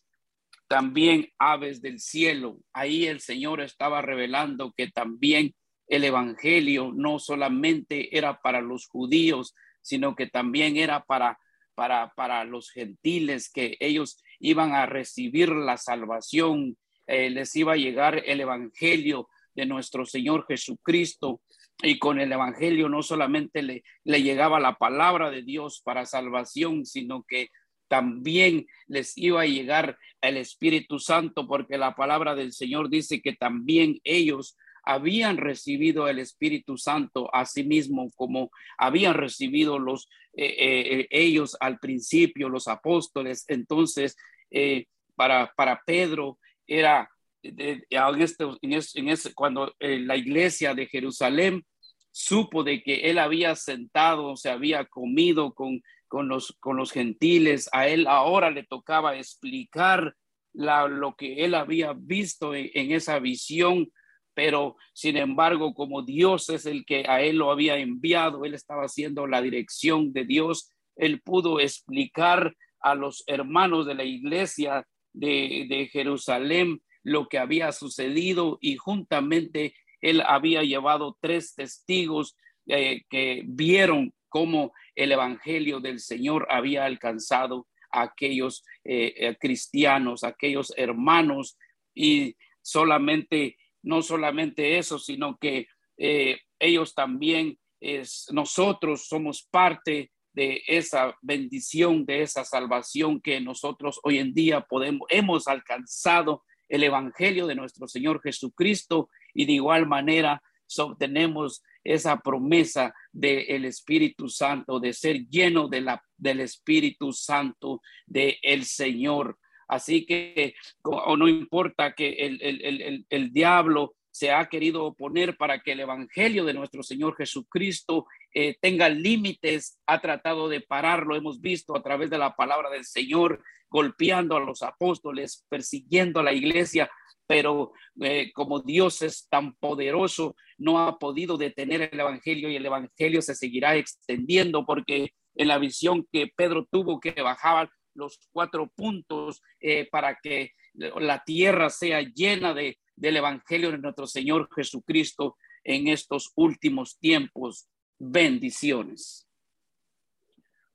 también 0.68 1.28
aves 1.38 1.80
del 1.82 2.00
cielo. 2.00 2.58
Ahí 2.72 3.06
el 3.06 3.20
Señor 3.20 3.60
estaba 3.60 4.02
revelando 4.02 4.72
que 4.76 4.88
también 4.88 5.54
el 5.86 6.04
Evangelio 6.04 6.92
no 6.94 7.18
solamente 7.18 8.16
era 8.16 8.40
para 8.40 8.60
los 8.60 8.86
judíos, 8.86 9.54
sino 9.82 10.14
que 10.14 10.26
también 10.26 10.76
era 10.76 11.04
para, 11.04 11.38
para, 11.74 12.12
para 12.16 12.44
los 12.44 12.70
gentiles, 12.70 13.50
que 13.50 13.76
ellos 13.80 14.22
iban 14.40 14.72
a 14.72 14.86
recibir 14.86 15.50
la 15.50 15.76
salvación, 15.76 16.76
eh, 17.06 17.28
les 17.30 17.54
iba 17.56 17.74
a 17.74 17.76
llegar 17.76 18.22
el 18.24 18.40
Evangelio 18.40 19.28
de 19.54 19.66
nuestro 19.66 20.06
Señor 20.06 20.46
Jesucristo. 20.46 21.40
Y 21.82 21.98
con 21.98 22.20
el 22.20 22.32
Evangelio 22.32 22.88
no 22.88 23.02
solamente 23.02 23.62
le, 23.62 23.82
le 24.04 24.22
llegaba 24.22 24.60
la 24.60 24.76
palabra 24.76 25.30
de 25.30 25.42
Dios 25.42 25.82
para 25.84 26.06
salvación, 26.06 26.86
sino 26.86 27.24
que 27.24 27.48
también 27.88 28.66
les 28.86 29.16
iba 29.16 29.42
a 29.42 29.46
llegar 29.46 29.98
el 30.20 30.36
Espíritu 30.36 30.98
Santo, 30.98 31.46
porque 31.46 31.78
la 31.78 31.94
palabra 31.94 32.34
del 32.34 32.52
Señor 32.52 32.88
dice 32.88 33.20
que 33.20 33.34
también 33.34 34.00
ellos 34.04 34.56
habían 34.84 35.38
recibido 35.38 36.08
el 36.08 36.18
Espíritu 36.18 36.76
Santo 36.76 37.34
a 37.34 37.46
sí 37.46 37.64
mismo, 37.64 38.10
como 38.16 38.50
habían 38.78 39.14
recibido 39.14 39.78
los 39.78 40.08
eh, 40.36 40.56
eh, 40.58 41.06
ellos 41.10 41.56
al 41.60 41.78
principio, 41.78 42.48
los 42.48 42.68
apóstoles. 42.68 43.44
Entonces, 43.48 44.16
eh, 44.50 44.86
para, 45.14 45.52
para 45.56 45.80
Pedro 45.86 46.38
era 46.66 47.08
en 47.42 48.22
este, 48.22 48.44
en 48.62 49.08
ese, 49.08 49.34
cuando 49.34 49.74
la 49.78 50.16
iglesia 50.16 50.74
de 50.74 50.86
Jerusalén 50.86 51.62
supo 52.10 52.64
de 52.64 52.82
que 52.82 53.10
él 53.10 53.18
había 53.18 53.54
sentado, 53.54 54.36
se 54.36 54.48
había 54.48 54.86
comido 54.86 55.52
con 55.52 55.82
con 56.14 56.28
los, 56.28 56.56
con 56.60 56.76
los 56.76 56.92
gentiles. 56.92 57.68
A 57.72 57.88
él 57.88 58.06
ahora 58.06 58.48
le 58.52 58.62
tocaba 58.62 59.16
explicar 59.16 60.14
la, 60.52 60.86
lo 60.86 61.16
que 61.16 61.44
él 61.44 61.56
había 61.56 61.92
visto 61.92 62.54
en, 62.54 62.92
esa 62.92 63.18
visión, 63.18 63.90
pero 64.32 64.76
sin 64.92 65.16
embargo, 65.16 65.74
como 65.74 66.02
Dios 66.02 66.50
es 66.50 66.66
el 66.66 66.86
que 66.86 67.04
a 67.08 67.20
él 67.20 67.38
lo 67.38 67.50
había 67.50 67.78
enviado, 67.78 68.44
él 68.44 68.54
estaba 68.54 68.84
haciendo 68.84 69.26
la 69.26 69.42
dirección 69.42 70.12
de 70.12 70.24
Dios, 70.24 70.70
él 70.94 71.20
pudo 71.20 71.58
explicar 71.58 72.54
a 72.78 72.94
los 72.94 73.24
hermanos 73.26 73.84
de 73.84 73.96
la 73.96 74.04
iglesia 74.04 74.86
de, 75.12 75.66
de 75.68 75.88
Jerusalén 75.88 76.80
lo 77.02 77.26
que 77.26 77.38
había 77.38 77.72
sucedido 77.72 78.58
y 78.60 78.76
juntamente 78.76 79.74
él 80.00 80.22
había 80.24 80.62
llevado 80.62 81.18
tres 81.20 81.56
testigos 81.56 82.36
eh, 82.68 83.02
que 83.10 83.42
vieron 83.46 84.14
cómo 84.34 84.72
el 84.96 85.12
Evangelio 85.12 85.78
del 85.78 86.00
Señor 86.00 86.48
había 86.50 86.86
alcanzado 86.86 87.68
a 87.92 88.02
aquellos 88.02 88.64
eh, 88.82 89.14
eh, 89.16 89.36
cristianos, 89.38 90.24
aquellos 90.24 90.74
hermanos, 90.76 91.56
y 91.94 92.34
solamente, 92.60 93.56
no 93.84 94.02
solamente 94.02 94.76
eso, 94.76 94.98
sino 94.98 95.38
que 95.38 95.68
eh, 95.98 96.40
ellos 96.58 96.96
también, 96.96 97.60
es, 97.78 98.26
nosotros 98.32 99.06
somos 99.06 99.46
parte 99.48 100.10
de 100.32 100.64
esa 100.66 101.16
bendición, 101.22 102.04
de 102.04 102.22
esa 102.22 102.44
salvación 102.44 103.20
que 103.20 103.40
nosotros 103.40 104.00
hoy 104.02 104.18
en 104.18 104.34
día 104.34 104.62
podemos, 104.62 105.06
hemos 105.10 105.46
alcanzado 105.46 106.42
el 106.68 106.82
Evangelio 106.82 107.46
de 107.46 107.54
nuestro 107.54 107.86
Señor 107.86 108.20
Jesucristo. 108.20 109.10
Y 109.32 109.44
de 109.44 109.52
igual 109.52 109.86
manera 109.86 110.42
obtenemos 110.82 111.62
esa 111.84 112.20
promesa 112.20 112.92
del 113.14 113.64
Espíritu 113.64 114.28
Santo, 114.28 114.80
de 114.80 114.92
ser 114.92 115.26
lleno 115.28 115.68
de 115.68 115.80
la, 115.80 116.02
del 116.16 116.40
Espíritu 116.40 117.12
Santo 117.12 117.80
del 118.06 118.36
el 118.42 118.64
Señor. 118.64 119.38
Así 119.68 120.04
que 120.04 120.54
o 120.82 121.16
no 121.16 121.28
importa 121.28 121.94
que 121.94 122.10
el, 122.12 122.42
el, 122.42 122.60
el, 122.62 123.06
el 123.08 123.32
diablo 123.32 123.94
se 124.14 124.30
ha 124.30 124.46
querido 124.46 124.84
oponer 124.84 125.36
para 125.36 125.58
que 125.60 125.72
el 125.72 125.80
Evangelio 125.80 126.44
de 126.44 126.54
nuestro 126.54 126.84
Señor 126.84 127.16
Jesucristo 127.16 128.06
eh, 128.32 128.56
tenga 128.60 128.88
límites, 128.88 129.80
ha 129.86 130.00
tratado 130.00 130.48
de 130.48 130.60
pararlo, 130.60 131.16
hemos 131.16 131.40
visto 131.40 131.76
a 131.76 131.82
través 131.82 132.10
de 132.10 132.18
la 132.18 132.36
palabra 132.36 132.70
del 132.70 132.84
Señor, 132.84 133.42
golpeando 133.68 134.36
a 134.36 134.40
los 134.40 134.62
apóstoles, 134.62 135.44
persiguiendo 135.48 136.20
a 136.20 136.22
la 136.22 136.32
iglesia, 136.32 136.88
pero 137.26 137.72
eh, 138.02 138.30
como 138.32 138.60
Dios 138.60 139.02
es 139.02 139.26
tan 139.28 139.56
poderoso, 139.56 140.36
no 140.58 140.86
ha 140.86 140.96
podido 140.96 141.36
detener 141.36 141.90
el 141.92 141.98
Evangelio 141.98 142.48
y 142.48 142.54
el 142.54 142.66
Evangelio 142.66 143.20
se 143.20 143.34
seguirá 143.34 143.74
extendiendo 143.74 144.64
porque 144.64 145.10
en 145.34 145.48
la 145.48 145.58
visión 145.58 146.06
que 146.12 146.30
Pedro 146.36 146.68
tuvo 146.70 147.00
que 147.00 147.20
bajaba 147.20 147.68
los 147.94 148.20
cuatro 148.30 148.70
puntos 148.76 149.42
eh, 149.58 149.88
para 149.90 150.20
que 150.22 150.52
la 150.74 151.24
tierra 151.24 151.68
sea 151.68 152.00
llena 152.02 152.54
de, 152.54 152.78
del 152.96 153.16
Evangelio 153.16 153.70
de 153.70 153.78
nuestro 153.78 154.06
Señor 154.06 154.48
Jesucristo 154.54 155.36
en 155.62 155.88
estos 155.88 156.32
últimos 156.36 156.98
tiempos. 156.98 157.68
Bendiciones. 157.98 159.28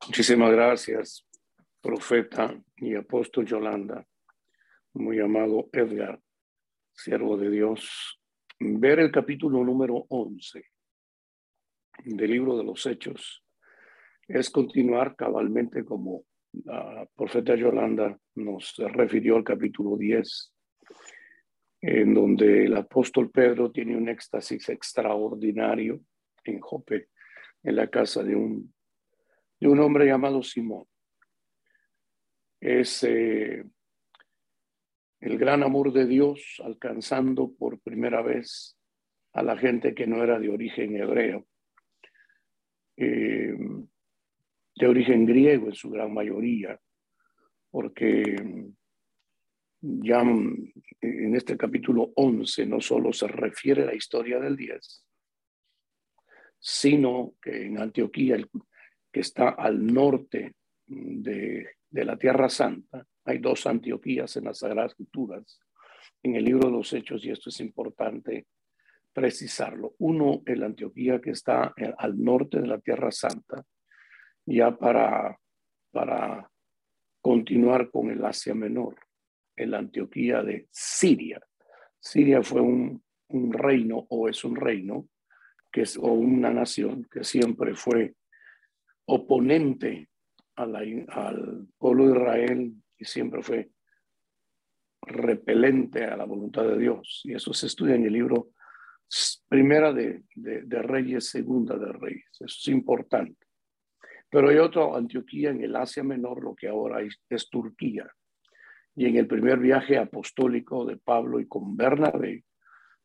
Muchísimas 0.08 0.52
gracias, 0.52 1.28
profeta 1.82 2.60
y 2.78 2.96
apóstol 2.96 3.46
Yolanda, 3.46 4.06
muy 4.94 5.20
amado 5.20 5.70
Edgar, 5.74 6.20
siervo 6.94 7.38
de 7.38 7.50
Dios. 7.50 8.20
Ver 8.60 9.00
el 9.00 9.12
capítulo 9.12 9.64
número 9.64 10.06
11 10.10 10.64
del 12.06 12.32
libro 12.32 12.58
de 12.58 12.64
los 12.64 12.86
Hechos 12.86 13.44
es 14.28 14.50
continuar 14.50 15.16
cabalmente 15.16 15.84
como 15.84 16.24
la 16.66 17.08
profeta 17.16 17.56
Yolanda 17.56 18.18
nos 18.36 18.76
refirió 18.78 19.36
al 19.36 19.44
capítulo 19.44 19.98
10 19.98 20.54
en 21.82 22.14
donde 22.14 22.66
el 22.66 22.76
apóstol 22.76 23.32
Pedro 23.32 23.72
tiene 23.72 23.96
un 23.96 24.10
éxtasis 24.10 24.70
extraordinario 24.70 26.02
en 26.44 26.60
Jope, 26.60 27.10
en 27.64 27.76
la 27.76 27.88
casa 27.88 28.24
de 28.24 28.36
un, 28.36 28.74
de 29.60 29.68
un 29.68 29.80
hombre 29.80 30.06
llamado 30.06 30.44
Simón. 30.44 30.86
Es 32.60 33.04
eh, 33.04 33.64
el 35.22 35.38
gran 35.38 35.64
amor 35.64 35.94
de 35.94 36.06
Dios 36.06 36.62
alcanzando 36.64 37.54
por 37.58 37.80
primera 37.80 38.22
vez 38.22 38.78
a 39.34 39.44
la 39.44 39.58
gente 39.58 39.94
que 39.94 40.08
no 40.08 40.24
era 40.24 40.40
de 40.40 40.50
origen 40.50 40.98
hebreo, 40.98 41.46
eh, 42.98 43.56
de 44.76 44.88
origen 44.88 45.26
griego 45.26 45.68
en 45.68 45.76
su 45.76 45.90
gran 45.90 46.14
mayoría, 46.14 46.80
porque 47.70 48.36
ya 49.82 50.22
en 50.22 51.36
este 51.36 51.58
capítulo 51.58 52.12
11 52.16 52.66
no 52.66 52.82
solo 52.82 53.14
se 53.14 53.28
refiere 53.28 53.84
a 53.84 53.88
la 53.88 53.96
historia 53.96 54.40
del 54.40 54.56
10, 54.56 55.06
sino 56.60 57.36
que 57.42 57.66
en 57.66 57.80
Antioquía, 57.80 58.38
que 59.12 59.20
está 59.20 59.50
al 59.50 59.86
norte 59.86 60.56
de, 60.86 61.70
de 61.90 62.06
la 62.06 62.18
Tierra 62.18 62.50
Santa, 62.50 63.06
hay 63.24 63.38
dos 63.38 63.66
Antioquías 63.68 64.36
en 64.36 64.46
las 64.46 64.60
Sagradas 64.60 64.92
Escrituras, 64.92 65.60
en 66.24 66.36
el 66.36 66.44
libro 66.44 66.68
de 66.68 66.76
los 66.76 66.92
Hechos, 66.92 67.24
y 67.24 67.32
esto 67.32 67.50
es 67.50 67.60
importante 67.62 68.48
precisarlo. 69.14 69.96
Uno, 70.00 70.42
el 70.46 70.64
Antioquía 70.64 71.22
que 71.22 71.32
está 71.32 71.74
al 71.98 72.22
norte 72.22 72.60
de 72.60 72.68
la 72.68 72.80
Tierra 72.80 73.12
Santa, 73.12 73.64
ya 74.46 74.76
para, 74.76 75.40
para 75.92 76.52
continuar 77.22 77.90
con 77.90 78.10
el 78.10 78.24
Asia 78.26 78.54
Menor 78.54 79.09
en 79.60 79.72
la 79.72 79.80
Antioquía 79.80 80.42
de 80.42 80.68
Siria. 80.72 81.42
Siria 82.00 82.42
fue 82.42 82.62
un, 82.62 83.04
reino 83.52 84.08
o 84.10 84.28
es 84.28 84.44
un 84.44 84.56
reino 84.56 85.08
que 85.72 85.82
es, 85.82 85.98
o 85.98 86.08
una 86.14 86.50
nación 86.50 87.06
que 87.12 87.24
siempre 87.24 87.76
fue 87.76 88.16
oponente 89.06 90.10
al 90.56 91.68
pueblo 91.78 92.08
de 92.08 92.20
Israel 92.20 92.74
y 92.98 93.06
siempre 93.06 93.44
fue 93.44 93.70
repelente 95.02 96.06
a 96.06 96.18
la 96.18 96.26
voluntad 96.26 96.64
de 96.64 96.78
Dios. 96.78 97.22
Y 97.26 97.34
eso 97.34 97.54
se 97.54 97.68
estudia 97.68 97.96
en 97.96 98.06
el 98.06 98.14
libro 98.14 98.50
Primera 99.48 99.94
de, 99.94 100.24
de 100.36 100.82
Reyes, 100.82 101.30
Segunda 101.30 101.78
de 101.78 101.92
Reyes. 101.92 102.30
Eso 102.34 102.46
es 102.46 102.68
importante. 102.70 103.46
Pero 104.30 104.50
hay 104.50 104.58
otro 104.58 104.96
Antioquía 104.96 105.50
en 105.50 105.64
el 105.64 105.76
Asia 105.76 106.04
Menor, 106.04 106.44
lo 106.44 106.56
que 106.56 106.68
ahora 106.68 107.02
es 107.02 107.50
Turquía 107.50 108.12
y 109.00 109.06
en 109.06 109.16
el 109.16 109.28
primer 109.28 109.60
viaje 109.60 109.98
apostólico 109.98 110.84
de 110.84 110.98
Pablo 110.98 111.40
y 111.40 111.48
con 111.48 111.78
Bernabé, 111.78 112.44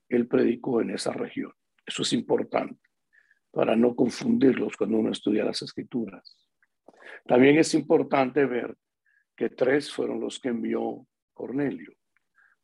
él 0.08 0.26
predicó 0.26 0.80
en 0.80 0.90
esa 0.90 1.12
región. 1.12 1.52
Eso 1.86 2.02
es 2.02 2.12
importante 2.14 2.80
para 3.52 3.76
no 3.76 3.94
confundirlos 3.94 4.76
cuando 4.76 4.98
uno 4.98 5.12
estudia 5.12 5.44
las 5.44 5.62
escrituras. 5.62 6.36
También 7.24 7.58
es 7.58 7.74
importante 7.74 8.44
ver 8.44 8.74
que 9.36 9.50
tres 9.50 9.92
fueron 9.92 10.18
los 10.18 10.40
que 10.40 10.48
envió 10.48 11.06
Cornelio. 11.32 11.92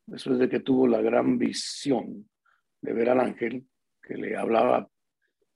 Después 0.05 0.37
de 0.37 0.49
que 0.49 0.59
tuvo 0.59 0.85
la 0.85 1.01
gran 1.01 1.37
visión 1.37 2.29
de 2.81 2.91
ver 2.91 3.11
al 3.11 3.21
ángel 3.21 3.65
que 4.03 4.17
le 4.17 4.35
hablaba 4.35 4.89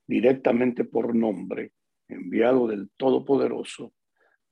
directamente 0.08 0.86
por 0.86 1.14
nombre, 1.14 1.74
enviado 2.08 2.68
del 2.68 2.90
Todopoderoso, 2.96 3.92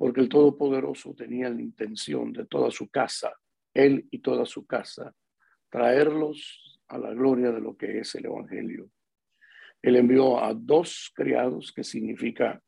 porque 0.04 0.20
el 0.20 0.28
Todopoderoso 0.28 1.14
tenía 1.14 1.50
la 1.50 1.62
intención 1.62 2.34
de 2.34 2.46
toda 2.46 2.70
su 2.72 2.90
casa, 2.90 3.32
él 3.74 4.06
y 4.12 4.20
toda 4.20 4.46
su 4.46 4.66
casa, 4.66 5.16
traerlos 5.70 6.78
a 6.90 6.98
la 6.98 7.14
gloria 7.14 7.54
de 7.54 7.62
lo 7.62 7.78
que 7.78 8.00
es 8.00 8.14
el 8.16 8.26
Evangelio. 8.26 8.90
Él 9.82 9.96
envió 9.96 10.44
a 10.44 10.54
dos 10.54 11.10
criados, 11.16 11.72
que 11.72 11.86
significa 11.86 12.62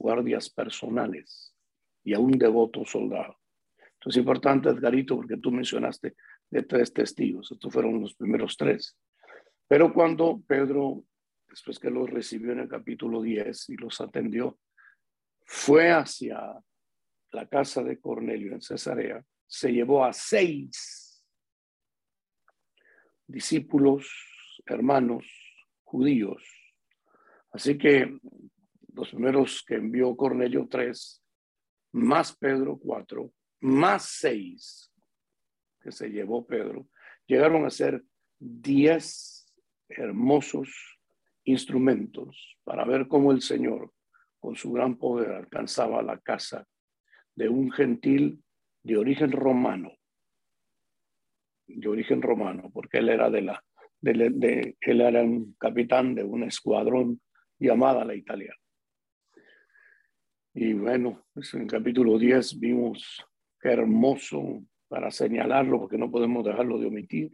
guardias 0.00 0.50
personales, 0.50 1.54
y 2.02 2.12
a 2.12 2.18
un 2.18 2.32
devoto 2.32 2.84
soldado. 2.84 3.38
Entonces, 3.76 4.16
es 4.16 4.22
importante, 4.22 4.70
Edgarito, 4.70 5.14
porque 5.14 5.36
tú 5.36 5.52
mencionaste 5.52 6.16
de 6.50 6.62
tres 6.64 6.92
testigos. 6.92 7.52
Estos 7.52 7.72
fueron 7.72 8.00
los 8.00 8.16
primeros 8.16 8.56
tres. 8.56 8.98
Pero 9.68 9.94
cuando 9.94 10.42
Pedro, 10.44 11.04
después 11.48 11.78
que 11.78 11.88
los 11.88 12.10
recibió 12.10 12.50
en 12.50 12.58
el 12.58 12.68
capítulo 12.68 13.22
10 13.22 13.68
y 13.68 13.76
los 13.76 14.00
atendió, 14.00 14.58
fue 15.44 15.92
hacia 15.92 16.60
la 17.32 17.46
casa 17.46 17.82
de 17.82 18.00
Cornelio 18.00 18.52
en 18.52 18.60
Cesarea, 18.60 19.24
se 19.46 19.72
llevó 19.72 20.04
a 20.04 20.12
seis 20.12 21.24
discípulos, 23.26 24.08
hermanos 24.66 25.24
judíos. 25.84 26.42
Así 27.52 27.78
que 27.78 28.18
los 28.94 29.10
primeros 29.10 29.64
que 29.66 29.76
envió 29.76 30.16
Cornelio, 30.16 30.66
tres, 30.68 31.22
más 31.92 32.36
Pedro, 32.36 32.78
cuatro, 32.78 33.32
más 33.60 34.04
seis 34.04 34.92
que 35.80 35.90
se 35.90 36.08
llevó 36.08 36.46
Pedro, 36.46 36.88
llegaron 37.26 37.64
a 37.64 37.70
ser 37.70 38.04
diez 38.38 39.52
hermosos 39.88 40.98
instrumentos 41.44 42.58
para 42.64 42.84
ver 42.84 43.08
cómo 43.08 43.32
el 43.32 43.42
Señor, 43.42 43.92
con 44.38 44.54
su 44.54 44.72
gran 44.72 44.96
poder, 44.96 45.32
alcanzaba 45.32 46.02
la 46.02 46.18
casa 46.18 46.66
de 47.40 47.48
un 47.48 47.72
gentil 47.72 48.44
de 48.82 48.98
origen 48.98 49.32
romano, 49.32 49.96
de 51.66 51.88
origen 51.88 52.20
romano, 52.20 52.70
porque 52.70 52.98
él 52.98 53.08
era 53.08 53.30
de 53.30 53.40
la, 53.40 53.64
de, 54.02 54.76
él 54.78 55.00
era 55.00 55.22
un 55.22 55.54
capitán 55.54 56.14
de 56.14 56.22
un 56.22 56.42
escuadrón 56.42 57.18
llamada 57.58 58.04
la 58.04 58.14
italiana. 58.14 58.60
Y 60.52 60.74
bueno, 60.74 61.24
pues 61.32 61.54
en 61.54 61.62
el 61.62 61.66
capítulo 61.66 62.18
10 62.18 62.60
vimos 62.60 63.24
qué 63.58 63.70
hermoso 63.70 64.62
para 64.88 65.10
señalarlo, 65.10 65.78
porque 65.80 65.96
no 65.96 66.10
podemos 66.10 66.44
dejarlo 66.44 66.78
de 66.78 66.88
omitir, 66.88 67.32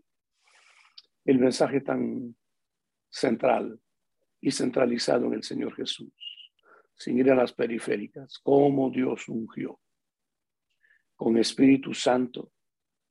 el 1.25 1.41
mensaje 1.41 1.81
tan 1.81 2.37
central 3.11 3.81
y 4.41 4.53
centralizado 4.53 5.27
en 5.27 5.33
el 5.33 5.43
Señor 5.43 5.75
Jesús, 5.75 6.13
sin 6.95 7.19
ir 7.19 7.33
a 7.33 7.35
las 7.35 7.53
periféricas, 7.53 8.39
cómo 8.39 8.89
Dios 8.89 9.29
ungió 9.29 9.81
con 11.17 11.39
Espíritu 11.39 11.95
Santo 11.95 12.53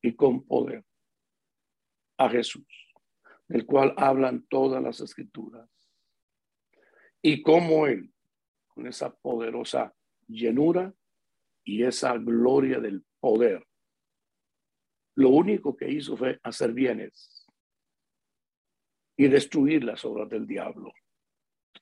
y 0.02 0.16
con 0.16 0.46
poder 0.46 0.86
a 2.18 2.30
Jesús, 2.30 2.68
del 3.48 3.66
cual 3.66 3.94
hablan 3.98 4.46
todas 4.48 4.82
las 4.82 5.02
escrituras. 5.02 5.70
Y 7.22 7.42
como 7.42 7.88
Él, 7.88 8.14
con 8.68 8.88
esa 8.88 9.14
poderosa 9.14 9.94
llenura 10.28 10.94
y 11.64 11.84
esa 11.84 12.18
gloria 12.18 12.80
del 12.80 13.04
poder. 13.20 13.66
Lo 15.16 15.30
único 15.30 15.76
que 15.76 15.90
hizo 15.90 16.16
fue 16.16 16.40
hacer 16.44 16.74
bienes 16.74 17.48
y 19.18 19.28
destruir 19.28 19.84
las 19.84 20.04
obras 20.06 20.30
del 20.30 20.46
diablo. 20.46 20.92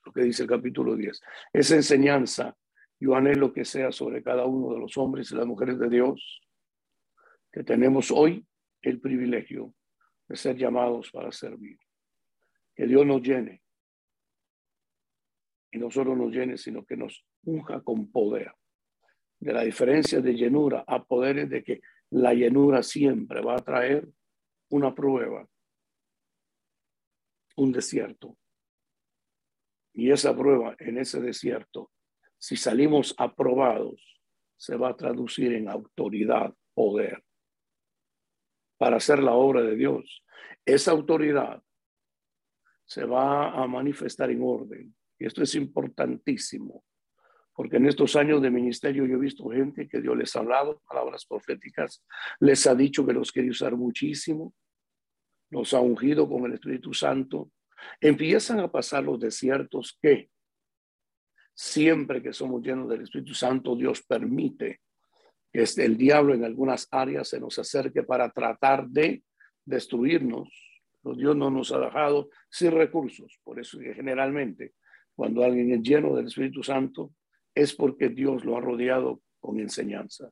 Lo 0.05 0.11
que 0.13 0.21
dice 0.21 0.43
el 0.43 0.49
capítulo 0.49 0.95
10. 0.95 1.21
Esa 1.51 1.75
enseñanza, 1.75 2.55
yo 3.03 3.15
anhelo 3.15 3.51
que 3.51 3.65
sea 3.65 3.91
sobre 3.91 4.23
cada 4.23 4.45
uno 4.45 4.73
de 4.73 4.79
los 4.79 4.97
hombres 4.97 5.29
y 5.29 5.35
las 5.35 5.45
mujeres 5.45 5.77
de 5.77 5.89
Dios 5.89 6.41
que 7.51 7.61
tenemos 7.61 8.11
hoy 8.11 8.47
el 8.81 9.01
privilegio 9.01 9.73
de 10.29 10.37
ser 10.37 10.55
llamados 10.55 11.11
para 11.11 11.29
servir. 11.33 11.77
Que 12.73 12.87
Dios 12.87 13.05
nos 13.05 13.21
llene 13.21 13.61
y 15.69 15.79
no 15.79 15.91
solo 15.91 16.15
nos 16.15 16.31
llene, 16.31 16.57
sino 16.57 16.85
que 16.85 16.95
nos 16.95 17.25
unja 17.43 17.81
con 17.81 18.09
poder. 18.09 18.53
De 19.37 19.51
la 19.51 19.63
diferencia 19.63 20.21
de 20.21 20.33
llenura 20.35 20.85
a 20.87 21.03
poder 21.03 21.39
es 21.39 21.49
de 21.49 21.61
que 21.61 21.81
la 22.11 22.33
llenura 22.33 22.81
siempre 22.83 23.41
va 23.41 23.55
a 23.55 23.65
traer 23.65 24.07
una 24.69 24.95
prueba, 24.95 25.45
un 27.57 27.73
desierto. 27.73 28.37
Y 29.91 30.09
esa 30.09 30.33
prueba 30.33 30.77
en 30.79 30.99
ese 30.99 31.19
desierto, 31.19 31.91
si 32.43 32.57
salimos 32.57 33.15
aprobados, 33.17 34.19
se 34.57 34.75
va 34.75 34.89
a 34.89 34.97
traducir 34.97 35.53
en 35.53 35.69
autoridad, 35.69 36.53
poder, 36.73 37.23
para 38.77 38.97
hacer 38.97 39.23
la 39.23 39.31
obra 39.31 39.61
de 39.61 39.77
Dios. 39.77 40.25
Esa 40.65 40.91
autoridad 40.91 41.63
se 42.83 43.05
va 43.05 43.51
a 43.51 43.65
manifestar 43.65 44.29
en 44.29 44.41
orden, 44.43 44.93
y 45.17 45.25
esto 45.25 45.41
es 45.41 45.55
importantísimo, 45.55 46.83
porque 47.53 47.77
en 47.77 47.85
estos 47.85 48.13
años 48.17 48.41
de 48.41 48.51
ministerio 48.51 49.05
yo 49.05 49.15
he 49.15 49.21
visto 49.21 49.47
gente 49.47 49.87
que 49.87 50.01
Dios 50.01 50.17
les 50.17 50.35
ha 50.35 50.39
hablado 50.39 50.81
palabras 50.85 51.25
proféticas, 51.25 52.03
les 52.41 52.67
ha 52.67 52.75
dicho 52.75 53.05
que 53.05 53.13
los 53.13 53.31
quiere 53.31 53.51
usar 53.51 53.77
muchísimo, 53.77 54.53
los 55.49 55.73
ha 55.73 55.79
ungido 55.79 56.27
con 56.27 56.43
el 56.43 56.55
Espíritu 56.55 56.93
Santo. 56.93 57.51
Empiezan 58.01 58.59
a 58.59 58.69
pasar 58.69 59.05
los 59.05 59.17
desiertos 59.17 59.97
que 60.01 60.32
siempre 61.53 62.21
que 62.21 62.33
somos 62.33 62.61
llenos 62.61 62.89
del 62.89 63.01
Espíritu 63.01 63.33
Santo, 63.33 63.75
Dios 63.75 64.03
permite 64.03 64.81
que 65.51 65.63
el 65.77 65.97
diablo 65.97 66.33
en 66.33 66.43
algunas 66.43 66.87
áreas 66.91 67.29
se 67.29 67.39
nos 67.39 67.59
acerque 67.59 68.03
para 68.03 68.29
tratar 68.31 68.87
de 68.87 69.23
destruirnos. 69.65 70.49
Dios 71.03 71.35
no 71.35 71.49
nos 71.49 71.71
ha 71.71 71.79
dejado 71.79 72.29
sin 72.49 72.71
recursos. 72.71 73.39
Por 73.43 73.59
eso 73.59 73.77
que 73.79 73.93
generalmente 73.93 74.73
cuando 75.15 75.43
alguien 75.43 75.71
es 75.71 75.81
lleno 75.81 76.15
del 76.15 76.27
Espíritu 76.27 76.63
Santo, 76.63 77.11
es 77.53 77.73
porque 77.75 78.09
Dios 78.09 78.43
lo 78.45 78.57
ha 78.57 78.61
rodeado 78.61 79.21
con 79.39 79.59
enseñanza. 79.59 80.31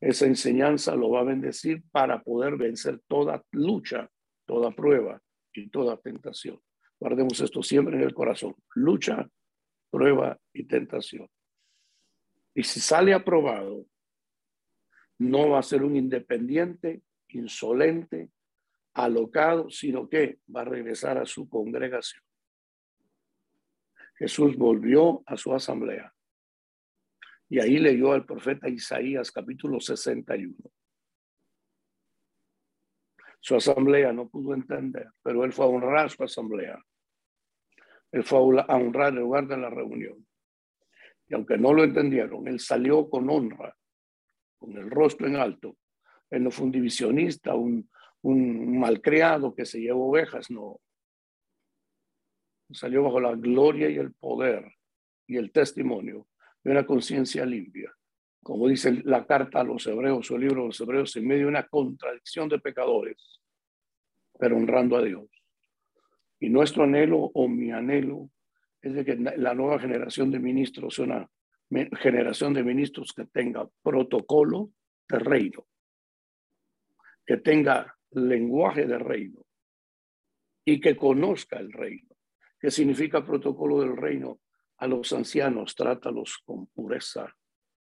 Esa 0.00 0.26
enseñanza 0.26 0.94
lo 0.94 1.10
va 1.10 1.20
a 1.20 1.24
bendecir 1.24 1.82
para 1.90 2.22
poder 2.22 2.56
vencer 2.56 3.00
toda 3.08 3.42
lucha, 3.52 4.10
toda 4.46 4.70
prueba 4.72 5.20
y 5.52 5.70
toda 5.70 5.96
tentación. 5.96 6.60
Guardemos 7.00 7.40
esto 7.40 7.62
siempre 7.62 7.96
en 7.96 8.02
el 8.02 8.14
corazón. 8.14 8.54
Lucha, 8.74 9.28
prueba 9.90 10.38
y 10.52 10.64
tentación. 10.64 11.28
Y 12.54 12.62
si 12.64 12.80
sale 12.80 13.14
aprobado, 13.14 13.86
no 15.18 15.50
va 15.50 15.58
a 15.58 15.62
ser 15.62 15.82
un 15.82 15.96
independiente, 15.96 17.02
insolente, 17.28 18.30
alocado, 18.94 19.70
sino 19.70 20.08
que 20.08 20.40
va 20.54 20.62
a 20.62 20.64
regresar 20.64 21.18
a 21.18 21.26
su 21.26 21.48
congregación. 21.48 22.22
Jesús 24.16 24.56
volvió 24.56 25.22
a 25.26 25.36
su 25.36 25.54
asamblea 25.54 26.12
y 27.48 27.60
ahí 27.60 27.78
leyó 27.78 28.12
al 28.12 28.26
profeta 28.26 28.68
Isaías 28.68 29.30
capítulo 29.30 29.80
61. 29.80 30.54
Su 33.40 33.54
asamblea 33.54 34.12
no 34.12 34.28
pudo 34.28 34.52
entender, 34.52 35.10
pero 35.22 35.44
él 35.44 35.52
fue 35.52 35.64
a 35.64 35.68
honrar 35.68 36.10
su 36.10 36.22
asamblea. 36.22 36.78
Él 38.12 38.24
fue 38.24 38.38
a 38.38 38.76
honrar 38.76 39.12
el 39.12 39.20
lugar 39.20 39.46
de 39.46 39.56
la 39.56 39.70
reunión. 39.70 40.26
Y 41.28 41.34
aunque 41.34 41.58
no 41.58 41.74
lo 41.74 41.84
entendieron, 41.84 42.48
él 42.48 42.58
salió 42.58 43.08
con 43.08 43.28
honra, 43.28 43.76
con 44.58 44.76
el 44.76 44.90
rostro 44.90 45.26
en 45.26 45.36
alto. 45.36 45.76
Él 46.30 46.44
no 46.44 46.50
fue 46.50 46.66
un 46.66 46.72
divisionista, 46.72 47.54
un, 47.54 47.88
un 48.22 48.78
malcriado 48.78 49.54
que 49.54 49.66
se 49.66 49.80
llevó 49.80 50.08
ovejas, 50.08 50.50
no 50.50 50.80
salió 52.70 53.02
bajo 53.02 53.20
la 53.20 53.34
gloria 53.34 53.88
y 53.88 53.96
el 53.96 54.12
poder 54.12 54.70
y 55.26 55.36
el 55.36 55.52
testimonio 55.52 56.26
de 56.62 56.70
una 56.70 56.86
conciencia 56.86 57.44
limpia. 57.46 57.92
Como 58.42 58.68
dice 58.68 59.02
la 59.04 59.26
carta 59.26 59.60
a 59.60 59.64
los 59.64 59.86
hebreos 59.86 60.30
o 60.30 60.36
el 60.36 60.42
libro 60.42 60.62
de 60.62 60.66
los 60.68 60.80
hebreos, 60.80 61.16
en 61.16 61.26
medio 61.26 61.42
de 61.42 61.48
una 61.48 61.66
contradicción 61.66 62.48
de 62.48 62.58
pecadores, 62.58 63.40
pero 64.38 64.56
honrando 64.56 64.96
a 64.96 65.02
Dios. 65.02 65.26
Y 66.40 66.48
nuestro 66.48 66.84
anhelo 66.84 67.18
o 67.18 67.48
mi 67.48 67.70
anhelo 67.70 68.30
es 68.80 68.94
de 68.94 69.04
que 69.04 69.16
la 69.16 69.54
nueva 69.54 69.78
generación 69.78 70.30
de 70.30 70.38
ministros 70.38 70.94
sea 70.94 71.04
una 71.04 71.30
generación 72.00 72.54
de 72.54 72.62
ministros 72.62 73.12
que 73.12 73.26
tenga 73.26 73.68
protocolo 73.82 74.70
de 75.08 75.18
reino, 75.18 75.66
que 77.26 77.38
tenga 77.38 77.96
lenguaje 78.10 78.86
de 78.86 78.98
reino 78.98 79.44
y 80.64 80.80
que 80.80 80.96
conozca 80.96 81.58
el 81.58 81.72
reino. 81.72 82.16
¿Qué 82.60 82.70
significa 82.70 83.24
protocolo 83.24 83.80
del 83.80 83.96
reino? 83.96 84.40
A 84.78 84.86
los 84.86 85.12
ancianos 85.12 85.74
trátalos 85.74 86.38
con 86.44 86.66
pureza. 86.66 87.34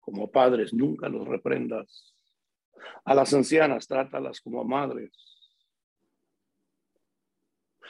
Como 0.00 0.30
padres, 0.30 0.74
nunca 0.74 1.08
los 1.08 1.26
reprendas. 1.26 2.14
A 3.04 3.14
las 3.14 3.32
ancianas 3.34 3.86
trátalas 3.86 4.40
como 4.40 4.64
madres. 4.64 5.12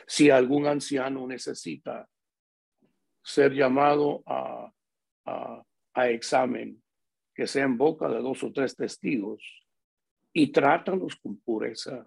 Si 0.07 0.31
algún 0.31 0.66
anciano 0.66 1.26
necesita 1.26 2.09
ser 3.22 3.52
llamado 3.52 4.22
a, 4.26 4.72
a, 5.24 6.09
examen, 6.09 6.83
que 7.35 7.46
sea 7.46 7.64
en 7.64 7.76
boca 7.76 8.09
de 8.09 8.18
dos 8.18 8.42
o 8.42 8.52
tres 8.52 8.74
testigos, 8.74 9.62
y 10.33 10.50
trátalos 10.50 11.16
con 11.16 11.38
pureza. 11.40 12.07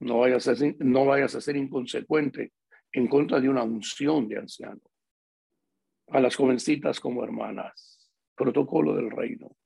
No 0.00 0.18
vayas 0.18 0.46
a 0.48 0.54
ser, 0.54 0.76
no 0.80 1.06
vayas 1.06 1.34
a 1.34 1.40
ser 1.40 1.56
inconsecuente 1.56 2.52
en 2.92 3.06
contra 3.08 3.40
de 3.40 3.48
una 3.48 3.62
unción 3.62 4.28
de 4.28 4.38
anciano. 4.38 4.80
A 6.08 6.20
las 6.20 6.36
jovencitas 6.36 7.00
como 7.00 7.24
hermanas, 7.24 8.10
protocolo 8.34 8.94
del 8.94 9.10
reino. 9.10 9.56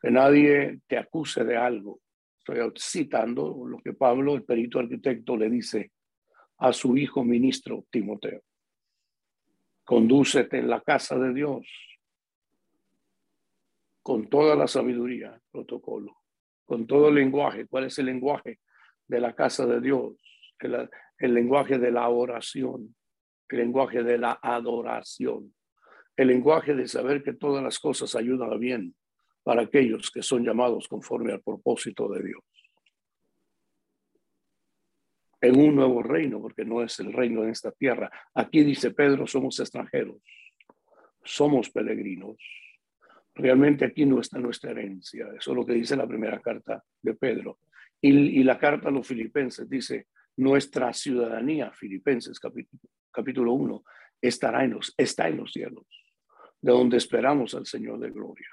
Que 0.00 0.10
nadie 0.10 0.80
te 0.86 0.98
acuse 0.98 1.44
de 1.44 1.56
algo. 1.56 2.00
Estoy 2.44 2.72
citando 2.76 3.64
lo 3.64 3.78
que 3.78 3.92
Pablo, 3.92 4.34
el 4.34 4.42
perito 4.42 4.80
arquitecto, 4.80 5.36
le 5.36 5.48
dice 5.48 5.92
a 6.58 6.72
su 6.72 6.96
hijo 6.96 7.22
ministro 7.22 7.84
Timoteo. 7.88 8.42
Condúcete 9.84 10.58
en 10.58 10.68
la 10.68 10.80
casa 10.80 11.16
de 11.18 11.32
Dios 11.32 11.66
con 14.02 14.28
toda 14.28 14.56
la 14.56 14.66
sabiduría, 14.66 15.40
protocolo, 15.52 16.16
con 16.64 16.88
todo 16.88 17.08
el 17.08 17.14
lenguaje. 17.14 17.66
¿Cuál 17.68 17.84
es 17.84 17.98
el 18.00 18.06
lenguaje 18.06 18.58
de 19.06 19.20
la 19.20 19.34
casa 19.34 19.64
de 19.64 19.80
Dios? 19.80 20.14
El, 20.58 20.90
el 21.18 21.34
lenguaje 21.34 21.78
de 21.78 21.92
la 21.92 22.08
oración, 22.08 22.96
el 23.48 23.58
lenguaje 23.58 24.02
de 24.02 24.18
la 24.18 24.40
adoración, 24.42 25.54
el 26.16 26.26
lenguaje 26.26 26.74
de 26.74 26.88
saber 26.88 27.22
que 27.22 27.34
todas 27.34 27.62
las 27.62 27.78
cosas 27.78 28.16
ayudan 28.16 28.52
a 28.52 28.56
bien 28.56 28.96
para 29.42 29.62
aquellos 29.62 30.10
que 30.10 30.22
son 30.22 30.44
llamados 30.44 30.88
conforme 30.88 31.32
al 31.32 31.42
propósito 31.42 32.08
de 32.08 32.22
Dios. 32.22 32.42
En 35.40 35.58
un 35.58 35.74
nuevo 35.74 36.02
reino, 36.02 36.40
porque 36.40 36.64
no 36.64 36.82
es 36.82 37.00
el 37.00 37.12
reino 37.12 37.42
de 37.42 37.50
esta 37.50 37.72
tierra. 37.72 38.10
Aquí 38.34 38.62
dice 38.62 38.92
Pedro, 38.92 39.26
somos 39.26 39.58
extranjeros, 39.58 40.22
somos 41.24 41.70
peregrinos. 41.70 42.36
Realmente 43.34 43.84
aquí 43.84 44.06
no 44.06 44.20
está 44.20 44.38
nuestra 44.38 44.70
herencia. 44.70 45.26
Eso 45.36 45.50
es 45.50 45.56
lo 45.56 45.66
que 45.66 45.72
dice 45.72 45.96
la 45.96 46.06
primera 46.06 46.40
carta 46.40 46.84
de 47.00 47.14
Pedro. 47.14 47.58
Y, 48.00 48.42
la 48.42 48.58
carta 48.58 48.88
a 48.88 48.92
los 48.92 49.06
filipenses 49.06 49.68
dice, 49.68 50.08
nuestra 50.36 50.92
ciudadanía, 50.92 51.72
Filipenses 51.72 52.38
capítulo, 52.38 52.82
capítulo 53.12 53.52
1, 53.52 53.84
estará 54.20 54.64
en 54.64 54.72
los, 54.72 54.92
está 54.96 55.28
en 55.28 55.36
los 55.36 55.52
cielos, 55.52 55.86
de 56.60 56.72
donde 56.72 56.96
esperamos 56.96 57.54
al 57.54 57.66
Señor 57.66 58.00
de 58.00 58.10
gloria. 58.10 58.48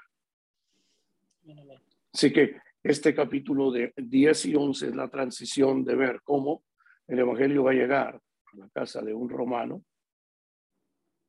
Así 2.12 2.32
que 2.32 2.56
este 2.82 3.14
capítulo 3.14 3.70
de 3.70 3.92
10 3.96 4.46
y 4.46 4.54
11 4.54 4.88
es 4.88 4.96
la 4.96 5.08
transición 5.08 5.84
de 5.84 5.94
ver 5.94 6.20
cómo 6.22 6.64
el 7.06 7.18
Evangelio 7.18 7.64
va 7.64 7.72
a 7.72 7.74
llegar 7.74 8.14
a 8.16 8.56
la 8.56 8.68
casa 8.70 9.02
de 9.02 9.14
un 9.14 9.28
romano 9.28 9.84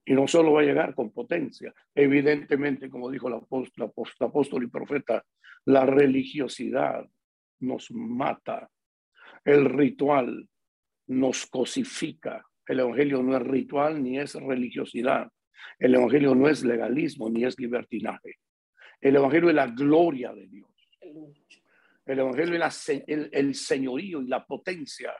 y 0.06 0.14
no 0.14 0.28
solo 0.28 0.54
va 0.54 0.62
a 0.62 0.66
llegar 0.66 0.96
con 0.96 1.12
potencia, 1.12 1.74
evidentemente, 1.94 2.90
como 2.90 3.10
dijo 3.10 3.28
el 3.28 3.36
apóstol, 3.36 3.92
el 4.20 4.28
apóstol 4.28 4.64
y 4.64 4.68
profeta, 4.68 5.24
la 5.66 5.86
religiosidad 5.86 7.08
nos 7.60 7.92
mata 7.92 8.70
el 9.44 9.66
ritual 9.66 10.48
nos 11.08 11.46
cosifica. 11.48 12.46
El 12.66 12.80
Evangelio 12.80 13.24
no 13.24 13.36
es 13.36 13.44
ritual 13.44 14.02
ni 14.02 14.20
es 14.20 14.36
religiosidad. 14.36 15.30
El 15.80 15.96
Evangelio 15.96 16.36
no 16.36 16.48
es 16.48 16.64
legalismo 16.64 17.30
ni 17.30 17.44
es 17.44 17.60
libertinaje. 17.60 18.36
El 19.02 19.16
Evangelio 19.16 19.50
es 19.50 19.56
la 19.56 19.68
gloria 19.68 20.32
de 20.32 20.48
Dios. 20.48 20.70
El 22.06 22.20
Evangelio 22.20 22.64
es 22.64 22.90
el, 22.90 23.30
el 23.32 23.56
señorío 23.56 24.22
y 24.22 24.28
la 24.28 24.46
potencia 24.46 25.14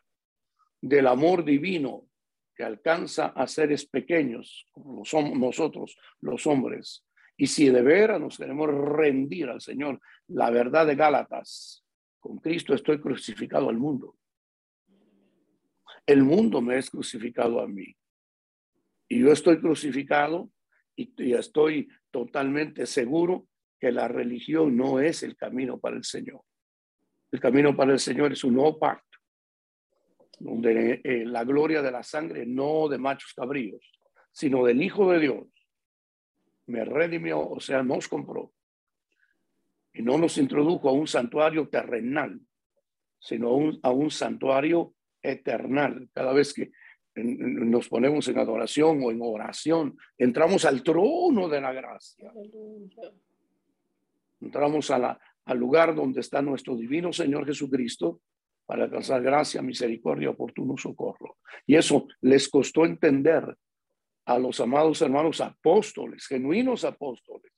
del 0.80 1.08
amor 1.08 1.44
divino 1.44 2.08
que 2.56 2.64
alcanza 2.64 3.28
a 3.28 3.48
seres 3.48 3.88
pequeños, 3.88 4.68
como 4.72 5.04
somos 5.04 5.38
nosotros 5.38 5.98
los 6.20 6.46
hombres. 6.46 7.04
Y 7.38 7.48
si 7.48 7.70
de 7.70 7.82
veras 7.82 8.22
nos 8.22 8.38
queremos 8.38 8.70
rendir 8.70 9.50
al 9.50 9.62
Señor, 9.62 10.00
la 10.28 10.52
verdad 10.52 10.86
de 10.86 10.96
Gálatas, 10.96 11.84
con 12.20 12.38
Cristo 12.38 12.76
estoy 12.76 13.02
crucificado 13.02 13.70
al 13.70 13.78
mundo. 13.78 14.16
El 16.06 16.24
mundo 16.24 16.62
me 16.62 16.78
es 16.78 16.92
crucificado 16.92 17.62
a 17.62 17.68
mí. 17.68 17.96
Y 19.08 19.20
yo 19.20 19.32
estoy 19.32 19.60
crucificado 19.60 20.52
y 20.96 21.34
estoy 21.34 21.90
totalmente 22.12 22.86
seguro 22.86 23.48
que 23.82 23.92
la 23.92 24.08
religión 24.08 24.78
no 24.78 25.00
es 25.00 25.24
el 25.24 25.36
camino 25.36 25.80
para 25.80 25.98
el 25.98 26.04
Señor. 26.04 26.42
El 27.32 27.40
camino 27.40 27.76
para 27.76 27.94
el 27.94 28.00
Señor 28.00 28.32
es 28.32 28.44
un 28.44 28.54
nuevo 28.54 28.78
pacto, 28.78 29.18
donde 30.38 31.02
eh, 31.04 31.26
la 31.26 31.44
gloria 31.44 31.82
de 31.82 31.92
la 31.92 32.04
sangre 32.04 32.46
no 32.46 32.88
de 32.88 33.00
machos 33.00 33.34
cabríos, 33.34 33.82
sino 34.32 34.64
del 34.66 34.84
Hijo 34.84 35.12
de 35.12 35.20
Dios, 35.20 35.48
me 36.68 36.86
redimió, 36.86 37.42
o 37.42 37.60
sea, 37.60 37.82
nos 37.82 38.08
compró. 38.08 38.54
Y 39.94 40.04
no 40.04 40.20
nos 40.20 40.38
introdujo 40.38 40.88
a 40.88 40.94
un 40.94 41.08
santuario 41.08 41.68
terrenal, 41.68 42.40
sino 43.20 43.80
a 43.82 43.92
un, 43.92 44.12
santuario 44.12 44.94
eternal. 45.24 46.08
Cada 46.14 46.34
vez 46.34 46.54
que 46.54 46.72
nos 47.16 47.90
ponemos 47.90 48.28
en 48.28 48.38
adoración 48.38 49.04
o 49.04 49.12
en 49.12 49.20
oración, 49.22 49.98
entramos 50.18 50.66
al 50.66 50.84
trono 50.84 51.50
de 51.50 51.62
la 51.62 51.74
gracia. 51.74 52.32
Entramos 54.42 54.92
a 54.92 55.20
al 55.46 55.58
lugar 55.58 55.96
donde 55.96 56.22
está 56.22 56.42
nuestro 56.42 56.76
divino 56.76 57.12
Señor 57.12 57.46
Jesucristo 57.46 58.22
para 58.66 58.86
alcanzar 58.86 59.22
gracia, 59.22 59.62
misericordia, 59.62 60.30
oportuno 60.30 60.78
socorro. 60.78 61.38
Y 61.66 61.76
eso 61.76 62.08
les 62.22 62.48
costó 62.48 62.86
entender 62.86 63.56
a 64.26 64.40
los 64.40 64.60
amados 64.60 65.02
hermanos 65.02 65.42
apóstoles, 65.42 66.26
genuinos 66.28 66.86
apóstoles, 66.86 67.52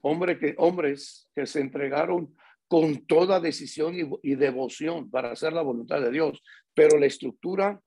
hombre 0.00 0.38
que, 0.38 0.54
hombres 0.58 1.28
que 1.34 1.46
se 1.46 1.60
entregaron 1.60 2.34
con 2.66 3.06
toda 3.06 3.38
decisión 3.38 3.94
y, 4.22 4.34
devoción 4.34 5.10
para 5.10 5.32
hacer 5.32 5.52
la 5.52 5.62
voluntad 5.62 6.00
de 6.00 6.10
Dios. 6.10 6.42
Pero 6.74 6.98
la 6.98 7.06
estructura 7.06 7.80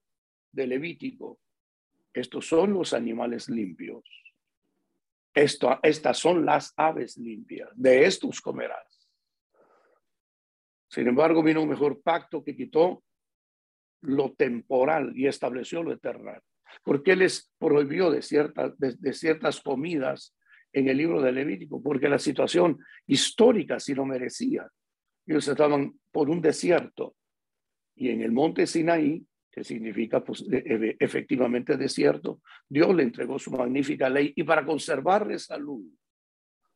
de 0.51 0.67
Levítico, 0.67 1.39
estos 2.13 2.47
son 2.47 2.73
los 2.73 2.93
animales 2.93 3.49
limpios. 3.49 4.03
Estas 5.35 6.17
son 6.17 6.45
las 6.45 6.73
aves 6.77 7.17
limpias. 7.17 7.69
De 7.75 8.05
estos 8.05 8.41
comerás. 8.41 9.09
Sin 10.89 11.07
embargo, 11.07 11.43
vino 11.43 11.61
un 11.61 11.69
mejor 11.69 12.01
pacto 12.01 12.43
que 12.43 12.55
quitó 12.55 13.03
lo 14.01 14.33
temporal 14.33 15.11
y 15.15 15.27
estableció 15.27 15.83
lo 15.83 15.91
eterno. 15.91 16.31
Porque 16.83 17.15
les 17.15 17.51
prohibió 17.57 18.09
de, 18.09 18.21
ciertas 18.21 18.73
de 18.77 19.13
ciertas 19.13 19.61
comidas 19.61 20.35
en 20.71 20.89
el 20.89 20.97
libro 20.97 21.21
de 21.21 21.31
Levítico, 21.31 21.81
porque 21.81 22.09
la 22.09 22.19
situación 22.19 22.79
histórica 23.07 23.79
sí 23.79 23.93
lo 23.93 24.05
merecía. 24.05 24.69
Ellos 25.25 25.47
estaban 25.47 25.99
por 26.11 26.29
un 26.29 26.41
desierto 26.41 27.15
y 27.95 28.09
en 28.09 28.21
el 28.21 28.31
monte 28.31 28.67
Sinaí, 28.67 29.25
que 29.55 29.63
significa 29.63 30.21
pues, 30.21 30.43
e, 30.51 30.97
efectivamente 30.99 31.77
desierto, 31.77 32.41
Dios 32.67 32.93
le 32.93 33.03
entregó 33.03 33.39
su 33.39 33.51
magnífica 33.51 34.09
ley 34.09 34.33
y 34.35 34.43
para 34.43 34.65
conservarle 34.65 35.39
salud, 35.39 35.81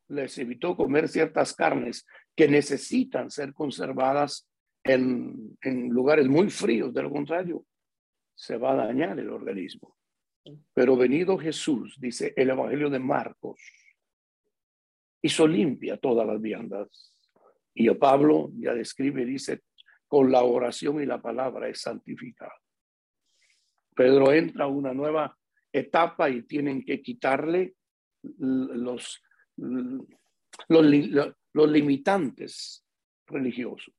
les 0.08 0.38
evitó 0.38 0.74
comer 0.74 1.06
ciertas 1.06 1.54
carnes 1.54 2.06
que 2.34 2.48
necesitan 2.48 3.30
ser 3.30 3.52
conservadas 3.52 4.48
en, 4.82 5.58
en 5.60 5.90
lugares 5.90 6.26
muy 6.26 6.48
fríos, 6.48 6.94
de 6.94 7.02
lo 7.02 7.10
contrario, 7.10 7.66
se 8.34 8.56
va 8.56 8.72
a 8.72 8.86
dañar 8.86 9.18
el 9.18 9.28
organismo. 9.28 9.94
Pero 10.72 10.96
venido 10.96 11.36
Jesús, 11.36 11.98
dice 12.00 12.32
el 12.34 12.48
Evangelio 12.48 12.88
de 12.88 12.98
Marcos, 12.98 13.60
hizo 15.20 15.46
limpia 15.46 15.98
todas 15.98 16.26
las 16.26 16.40
viandas. 16.40 17.14
Y 17.74 17.88
a 17.88 17.98
Pablo 17.98 18.50
ya 18.54 18.72
describe, 18.72 19.26
dice, 19.26 19.60
con 20.08 20.32
la 20.32 20.42
oración 20.42 21.02
y 21.02 21.06
la 21.06 21.20
palabra 21.20 21.68
es 21.68 21.82
santificado. 21.82 22.50
Pedro 24.00 24.32
entra 24.32 24.64
a 24.64 24.68
una 24.68 24.94
nueva 24.94 25.36
etapa 25.70 26.30
y 26.30 26.44
tienen 26.44 26.82
que 26.82 27.02
quitarle 27.02 27.74
los, 28.38 29.22
los, 30.68 31.70
limitantes 31.70 32.82
religiosos. 33.26 33.94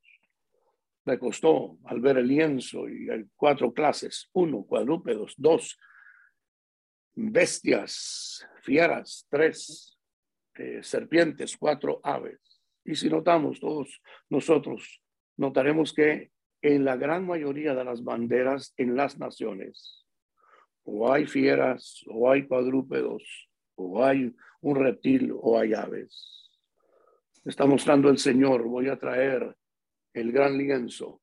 Le 1.05 1.19
costó 1.19 1.77
al 1.83 2.01
ver 2.01 2.17
el 2.17 2.29
lienzo 2.29 2.89
y 2.89 3.11
hay 3.11 3.25
cuatro 3.35 3.71
clases, 3.71 4.27
uno, 4.33 4.63
cuadrúpedos, 4.63 5.35
dos, 5.37 5.77
bestias, 7.13 8.43
fieras, 8.63 9.27
tres, 9.29 9.99
eh, 10.55 10.81
serpientes, 10.81 11.55
cuatro 11.55 11.99
aves. 12.01 12.39
Y 12.83 12.95
si 12.95 13.07
notamos 13.07 13.59
todos 13.59 14.01
nosotros, 14.31 14.99
notaremos 15.37 15.93
que 15.93 16.30
en 16.61 16.85
la 16.85 16.95
gran 16.95 17.25
mayoría 17.25 17.73
de 17.73 17.83
las 17.83 18.03
banderas 18.03 18.73
en 18.77 18.95
las 18.95 19.17
naciones, 19.17 20.05
o 20.83 21.11
hay 21.11 21.25
fieras, 21.25 22.03
o 22.07 22.31
hay 22.31 22.47
cuadrúpedos, 22.47 23.49
o 23.75 24.03
hay 24.03 24.35
un 24.61 24.75
reptil, 24.75 25.33
o 25.35 25.59
hay 25.59 25.73
aves. 25.73 26.49
Está 27.45 27.65
mostrando 27.65 28.09
el 28.09 28.17
Señor, 28.17 28.63
voy 28.63 28.89
a 28.89 28.99
traer 28.99 29.55
el 30.13 30.31
gran 30.31 30.57
lienzo 30.57 31.21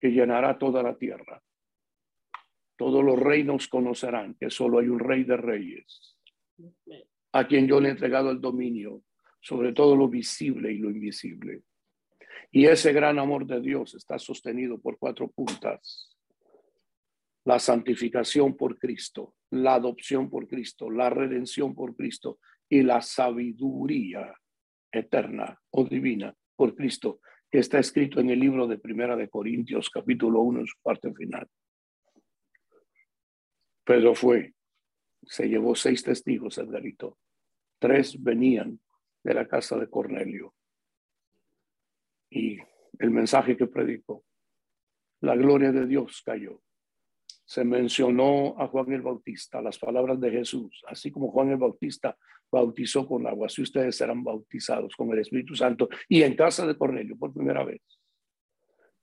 que 0.00 0.08
llenará 0.10 0.58
toda 0.58 0.82
la 0.82 0.96
tierra. 0.96 1.42
Todos 2.76 3.04
los 3.04 3.18
reinos 3.18 3.68
conocerán 3.68 4.34
que 4.34 4.50
solo 4.50 4.80
hay 4.80 4.88
un 4.88 4.98
rey 4.98 5.22
de 5.24 5.36
reyes 5.36 6.18
a 7.32 7.46
quien 7.46 7.66
yo 7.66 7.80
le 7.80 7.88
he 7.88 7.92
entregado 7.92 8.30
el 8.30 8.40
dominio 8.40 9.02
sobre 9.40 9.72
todo 9.72 9.94
lo 9.94 10.08
visible 10.08 10.72
y 10.72 10.78
lo 10.78 10.90
invisible. 10.90 11.62
Y 12.50 12.66
ese 12.66 12.92
gran 12.92 13.18
amor 13.18 13.46
de 13.46 13.60
Dios 13.60 13.94
está 13.94 14.18
sostenido 14.18 14.78
por 14.78 14.98
cuatro 14.98 15.28
puntas. 15.28 16.16
La 17.44 17.58
santificación 17.58 18.56
por 18.56 18.78
Cristo, 18.78 19.34
la 19.50 19.74
adopción 19.74 20.30
por 20.30 20.48
Cristo, 20.48 20.90
la 20.90 21.10
redención 21.10 21.74
por 21.74 21.94
Cristo 21.94 22.38
y 22.68 22.82
la 22.82 23.02
sabiduría 23.02 24.34
eterna 24.90 25.60
o 25.70 25.84
divina 25.84 26.34
por 26.56 26.74
Cristo, 26.74 27.20
que 27.50 27.58
está 27.58 27.78
escrito 27.78 28.20
en 28.20 28.30
el 28.30 28.40
libro 28.40 28.66
de 28.66 28.78
Primera 28.78 29.16
de 29.16 29.28
Corintios, 29.28 29.90
capítulo 29.90 30.40
1, 30.40 30.60
en 30.60 30.66
su 30.66 30.78
parte 30.82 31.12
final. 31.12 31.46
Pedro 33.84 34.14
fue 34.14 34.54
se 35.26 35.48
llevó 35.48 35.74
seis 35.74 36.02
testigos, 36.02 36.58
Edgarito. 36.58 37.18
Tres 37.78 38.22
venían 38.22 38.80
de 39.22 39.34
la 39.34 39.46
casa 39.46 39.78
de 39.78 39.88
Cornelio. 39.88 40.54
Y 42.34 42.58
el 42.98 43.10
mensaje 43.10 43.56
que 43.56 43.66
predicó, 43.66 44.24
la 45.20 45.36
gloria 45.36 45.70
de 45.70 45.86
Dios 45.86 46.22
cayó. 46.24 46.60
Se 47.44 47.64
mencionó 47.64 48.56
a 48.58 48.66
Juan 48.68 48.92
el 48.92 49.02
Bautista, 49.02 49.60
las 49.60 49.78
palabras 49.78 50.18
de 50.20 50.30
Jesús, 50.30 50.82
así 50.88 51.10
como 51.10 51.30
Juan 51.30 51.50
el 51.50 51.58
Bautista 51.58 52.16
bautizó 52.50 53.06
con 53.06 53.26
agua, 53.26 53.48
si 53.48 53.62
ustedes 53.62 53.96
serán 53.96 54.24
bautizados 54.24 54.96
con 54.96 55.10
el 55.12 55.18
Espíritu 55.18 55.54
Santo 55.54 55.88
y 56.08 56.22
en 56.22 56.34
casa 56.34 56.66
de 56.66 56.76
Cornelio 56.76 57.16
por 57.16 57.32
primera 57.32 57.64
vez. 57.64 57.82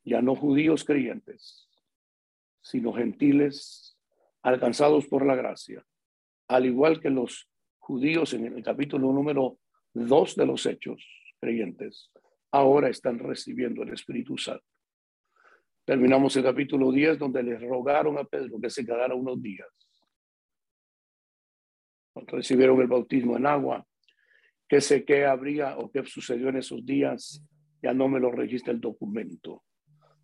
Ya 0.03 0.21
no 0.21 0.35
judíos 0.35 0.83
creyentes, 0.83 1.69
sino 2.61 2.93
gentiles 2.93 3.97
alcanzados 4.41 5.07
por 5.07 5.25
la 5.25 5.35
gracia 5.35 5.85
al 6.51 6.65
igual 6.65 6.99
que 6.99 7.09
los 7.09 7.49
judíos 7.79 8.33
en 8.33 8.45
el 8.45 8.61
capítulo 8.61 9.13
número 9.13 9.57
2 9.93 10.35
de 10.35 10.45
los 10.45 10.65
Hechos 10.65 11.01
creyentes, 11.39 12.11
ahora 12.51 12.89
están 12.89 13.19
recibiendo 13.19 13.83
el 13.83 13.93
Espíritu 13.93 14.37
Santo. 14.37 14.65
Terminamos 15.85 16.35
el 16.35 16.43
capítulo 16.43 16.91
10 16.91 17.17
donde 17.17 17.43
les 17.43 17.61
rogaron 17.61 18.17
a 18.17 18.23
Pedro 18.23 18.59
que 18.61 18.69
se 18.69 18.85
quedara 18.85 19.15
unos 19.15 19.41
días. 19.41 19.67
Recibieron 22.13 22.79
el 22.81 22.87
bautismo 22.87 23.37
en 23.37 23.45
agua. 23.45 23.85
¿Qué 24.67 24.79
sé 24.79 25.03
qué 25.03 25.25
habría 25.25 25.77
o 25.77 25.91
qué 25.91 26.05
sucedió 26.05 26.49
en 26.49 26.57
esos 26.57 26.85
días? 26.85 27.43
Ya 27.81 27.93
no 27.93 28.07
me 28.07 28.19
lo 28.19 28.31
registra 28.31 28.71
el 28.71 28.79
documento, 28.79 29.63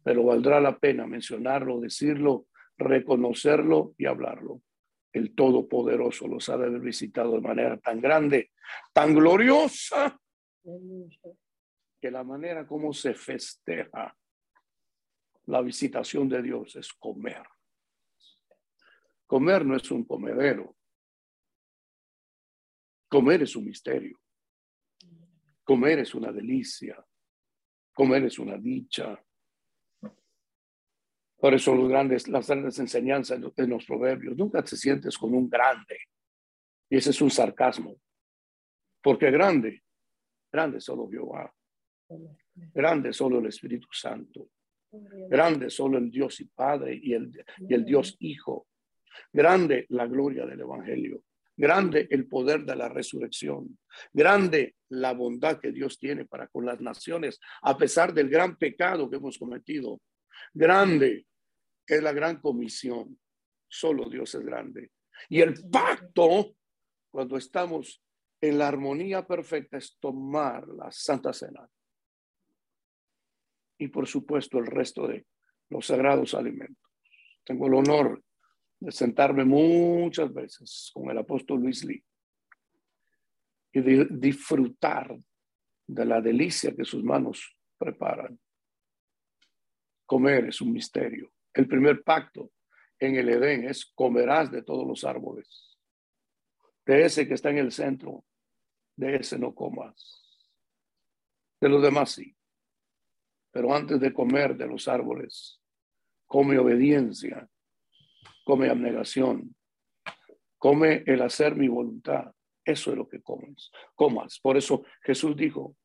pero 0.03 0.23
valdrá 0.23 0.61
la 0.61 0.77
pena 0.77 1.07
mencionarlo, 1.07 1.79
decirlo, 1.79 2.45
reconocerlo 2.77 3.95
y 3.97 4.05
hablarlo 4.05 4.61
el 5.17 5.35
Todopoderoso 5.35 6.27
los 6.27 6.47
ha 6.49 6.57
de 6.57 6.65
haber 6.65 6.81
visitado 6.81 7.33
de 7.33 7.41
manera 7.41 7.77
tan 7.77 7.99
grande, 7.99 8.51
tan 8.93 9.13
gloriosa, 9.13 10.17
la 12.11 12.23
manera 12.23 12.65
como 12.65 12.93
se 12.93 13.13
festeja 13.13 14.15
la 15.47 15.61
visitación 15.61 16.27
de 16.27 16.41
Dios 16.41 16.75
es 16.75 16.91
comer. 16.93 17.43
Comer 19.25 19.65
no 19.65 19.75
es 19.75 19.89
un 19.91 20.03
comedero. 20.03 20.75
Comer 23.09 23.43
es 23.43 23.55
un 23.55 23.65
misterio. 23.65 24.19
Comer 25.63 25.99
es 25.99 26.13
una 26.13 26.31
delicia. 26.31 27.03
Comer 27.93 28.25
es 28.25 28.39
una 28.39 28.57
dicha. 28.57 29.21
Por 31.37 31.53
eso 31.53 31.75
los 31.75 31.87
grandes, 31.87 32.27
las 32.27 32.47
grandes 32.47 32.79
enseñanzas 32.79 33.39
de 33.55 33.67
los 33.67 33.85
proverbios, 33.85 34.35
nunca 34.35 34.63
te 34.63 34.75
sientes 34.75 35.17
con 35.17 35.33
un 35.33 35.49
grande. 35.49 35.97
Y 36.89 36.97
ese 36.97 37.11
es 37.11 37.21
un 37.21 37.31
sarcasmo. 37.31 37.95
Porque 39.01 39.31
grande, 39.31 39.83
grande 40.51 40.81
solo 40.81 41.09
Jehová. 41.09 41.53
Grande 42.73 43.13
solo 43.13 43.39
el 43.39 43.47
Espíritu 43.47 43.87
Santo. 43.91 44.49
Grande 44.91 45.69
solo 45.69 45.97
el 45.97 46.09
Dios 46.09 46.39
y 46.39 46.45
Padre 46.45 46.99
y 47.01 47.13
el, 47.13 47.31
y 47.59 47.73
el 47.73 47.85
Dios 47.85 48.15
Hijo. 48.19 48.67
Grande 49.31 49.85
la 49.89 50.07
gloria 50.07 50.45
del 50.45 50.61
Evangelio. 50.61 51.23
Grande 51.55 52.07
el 52.11 52.27
poder 52.27 52.63
de 52.65 52.75
la 52.75 52.87
resurrección. 52.87 53.79
Grande 54.13 54.75
la 54.89 55.13
bondad 55.13 55.59
que 55.59 55.71
Dios 55.71 55.97
tiene 55.97 56.25
para 56.25 56.47
con 56.47 56.65
las 56.65 56.79
naciones, 56.79 57.39
a 57.63 57.75
pesar 57.75 58.13
del 58.13 58.29
gran 58.29 58.55
pecado 58.57 59.09
que 59.09 59.17
hemos 59.17 59.37
cometido. 59.39 59.99
Grande 60.53 61.25
es 61.85 62.03
la 62.03 62.13
gran 62.13 62.39
comisión. 62.39 63.19
Solo 63.67 64.07
Dios 64.07 64.33
es 64.35 64.45
grande. 64.45 64.91
Y 65.29 65.41
el 65.41 65.55
pacto, 65.69 66.55
cuando 67.09 67.37
estamos 67.37 68.01
en 68.39 68.59
la 68.59 68.67
armonía 68.67 69.25
perfecta, 69.25 69.77
es 69.77 69.97
tomar 69.99 70.67
la 70.67 70.91
Santa 70.91 71.33
Cena. 71.33 71.67
Y 73.77 73.89
por 73.89 74.07
supuesto 74.07 74.57
el 74.57 74.65
resto 74.65 75.07
de 75.07 75.25
los 75.69 75.85
sagrados 75.85 76.33
alimentos. 76.33 76.91
Tengo 77.43 77.67
el 77.67 77.75
honor 77.75 78.23
de 78.79 78.91
sentarme 78.91 79.45
muchas 79.45 80.33
veces 80.33 80.91
con 80.93 81.09
el 81.09 81.17
apóstol 81.17 81.61
Luis 81.61 81.83
Lee 81.83 82.03
y 83.71 83.81
de 83.81 84.07
disfrutar 84.09 85.17
de 85.87 86.05
la 86.05 86.21
delicia 86.21 86.75
que 86.75 86.85
sus 86.85 87.03
manos 87.03 87.55
preparan. 87.77 88.39
Comer 90.05 90.45
es 90.45 90.61
un 90.61 90.71
misterio. 90.71 91.31
El 91.53 91.67
primer 91.67 92.03
pacto 92.03 92.51
en 92.99 93.15
el 93.15 93.29
Edén 93.29 93.65
es 93.65 93.85
comerás 93.85 94.51
de 94.51 94.63
todos 94.63 94.87
los 94.87 95.03
árboles. 95.03 95.77
De 96.85 97.05
ese 97.05 97.27
que 97.27 97.33
está 97.33 97.49
en 97.49 97.57
el 97.57 97.71
centro, 97.71 98.23
de 98.95 99.17
ese 99.17 99.37
no 99.37 99.53
comas. 99.53 100.23
De 101.59 101.69
los 101.69 101.81
demás 101.81 102.11
sí. 102.11 102.36
Pero 103.57 103.73
antes 103.73 103.99
de 103.99 104.13
comer 104.13 104.55
de 104.55 104.67
los 104.67 104.87
árboles, 104.87 105.59
come 106.27 106.59
obediencia, 106.59 107.49
come 108.45 108.69
abnegación, 108.69 109.55
come 110.59 111.01
el 111.07 111.23
hacer 111.23 111.55
mi 111.55 111.67
voluntad. 111.67 112.31
Eso 112.63 112.91
es 112.91 112.97
lo 112.97 113.09
que 113.09 113.19
comes, 113.23 113.71
comas. 113.95 114.39
Por 114.43 114.57
eso 114.57 114.83
Jesús 115.01 115.35
dijo, 115.35 115.75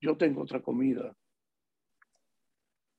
yo 0.00 0.16
tengo 0.16 0.42
otra 0.42 0.62
comida 0.62 1.12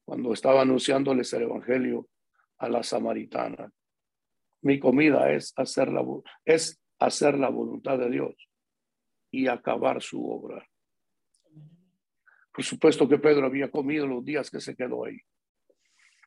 cuando 0.04 0.34
estaba 0.34 0.64
anunciándoles 0.64 1.32
el 1.32 1.44
Evangelio 1.44 2.10
a 2.58 2.68
la 2.68 2.84
samaritana. 2.84 3.72
Mi 4.64 4.82
comida 4.82 5.32
es 5.32 5.54
hacer 5.56 5.94
la, 5.94 6.06
es 6.44 6.78
hacer 7.00 7.40
la 7.40 7.48
voluntad 7.48 7.98
de 7.98 8.10
Dios 8.10 8.36
y 9.32 9.48
acabar 9.48 10.02
su 10.02 10.30
obra. 10.30 10.68
Por 12.58 12.66
supuesto 12.66 13.08
que 13.08 13.20
Pedro 13.20 13.46
había 13.46 13.70
comido 13.70 14.08
los 14.08 14.26
días 14.26 14.50
que 14.50 14.60
se 14.60 14.76
quedó 14.76 15.06
ahí. 15.06 15.20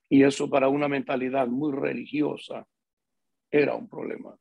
Y 0.08 0.22
eso 0.22 0.48
para 0.48 0.68
una 0.68 0.86
mentalidad 0.86 1.48
muy 1.48 1.72
religiosa 1.72 2.64
era 3.50 3.74
un 3.74 3.88
problema. 3.88 4.36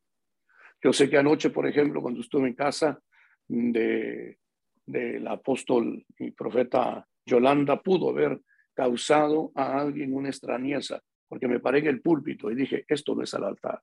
Yo 0.80 0.92
sé 0.92 1.10
que 1.10 1.18
anoche, 1.18 1.50
por 1.50 1.66
ejemplo, 1.66 2.00
cuando 2.00 2.20
estuve 2.20 2.46
en 2.46 2.54
casa 2.54 3.02
de 3.48 4.38
del 4.86 5.26
apóstol 5.26 6.06
y 6.16 6.30
profeta 6.30 7.04
Yolanda, 7.26 7.82
pudo 7.82 8.12
ver 8.12 8.40
causado 8.72 9.50
a 9.56 9.80
alguien 9.80 10.14
una 10.14 10.28
extrañeza, 10.28 11.02
porque 11.26 11.48
me 11.48 11.58
paré 11.58 11.80
en 11.80 11.88
el 11.88 12.02
púlpito 12.02 12.52
y 12.52 12.54
dije, 12.54 12.84
esto 12.86 13.16
no 13.16 13.24
es 13.24 13.34
el 13.34 13.42
altar. 13.42 13.82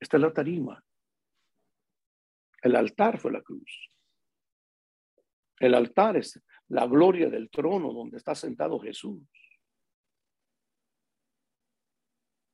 Esta 0.00 0.16
es 0.16 0.22
la 0.22 0.32
tarima. 0.32 0.82
El 2.62 2.76
altar 2.76 3.18
fue 3.18 3.30
la 3.30 3.42
cruz. 3.42 3.90
El 5.60 5.74
altar 5.74 6.16
es 6.16 6.42
la 6.68 6.86
gloria 6.86 7.28
del 7.28 7.50
trono 7.50 7.92
donde 7.92 8.16
está 8.16 8.34
sentado 8.34 8.80
Jesús. 8.80 9.20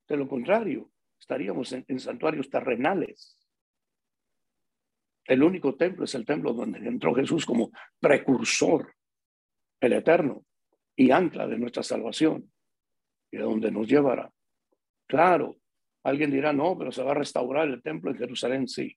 De 0.09 0.17
lo 0.17 0.29
contrario, 0.29 0.91
estaríamos 1.19 1.73
en, 1.73 2.01
santuarios 2.01 2.51
terrenales. 2.51 3.39
El 5.25 5.43
único 5.43 5.77
templo 5.77 6.05
es 6.05 6.15
el 6.17 6.27
templo 6.27 6.53
donde 6.53 6.79
entró 6.79 7.15
Jesús 7.15 7.47
como 7.47 7.71
precursor, 8.01 8.93
el 9.81 9.93
eterno 9.93 10.45
y 10.97 11.11
ancla 11.11 11.47
de 11.47 11.59
nuestra 11.59 11.83
salvación 11.83 12.53
y 13.31 13.37
de 13.37 13.43
donde 13.43 13.71
nos 13.71 13.87
llevará. 13.89 14.33
Claro, 15.07 15.57
alguien 16.03 16.31
dirá, 16.31 16.53
no, 16.53 16.77
pero 16.77 16.91
se 16.91 17.03
va 17.03 17.13
a 17.13 17.17
restaurar 17.17 17.69
el 17.69 17.83
templo 17.83 18.11
en 18.11 18.19
Jerusalén, 18.19 18.69
sí, 18.69 18.97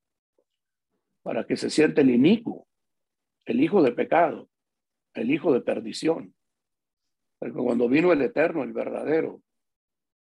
para 1.21 1.45
que 1.45 1.57
se 1.57 1.69
siente 1.69 2.01
el 2.01 2.11
inicuo, 2.11 2.68
el 3.49 3.61
hijo 3.61 3.81
de 3.81 3.91
pecado, 3.91 4.47
el 5.15 5.31
hijo 5.31 5.51
de 5.51 5.61
perdición. 5.61 6.35
Porque 7.39 7.57
cuando 7.57 7.89
vino 7.89 8.13
el 8.13 8.21
eterno, 8.21 8.63
el 8.63 8.73
verdadero, 8.73 9.41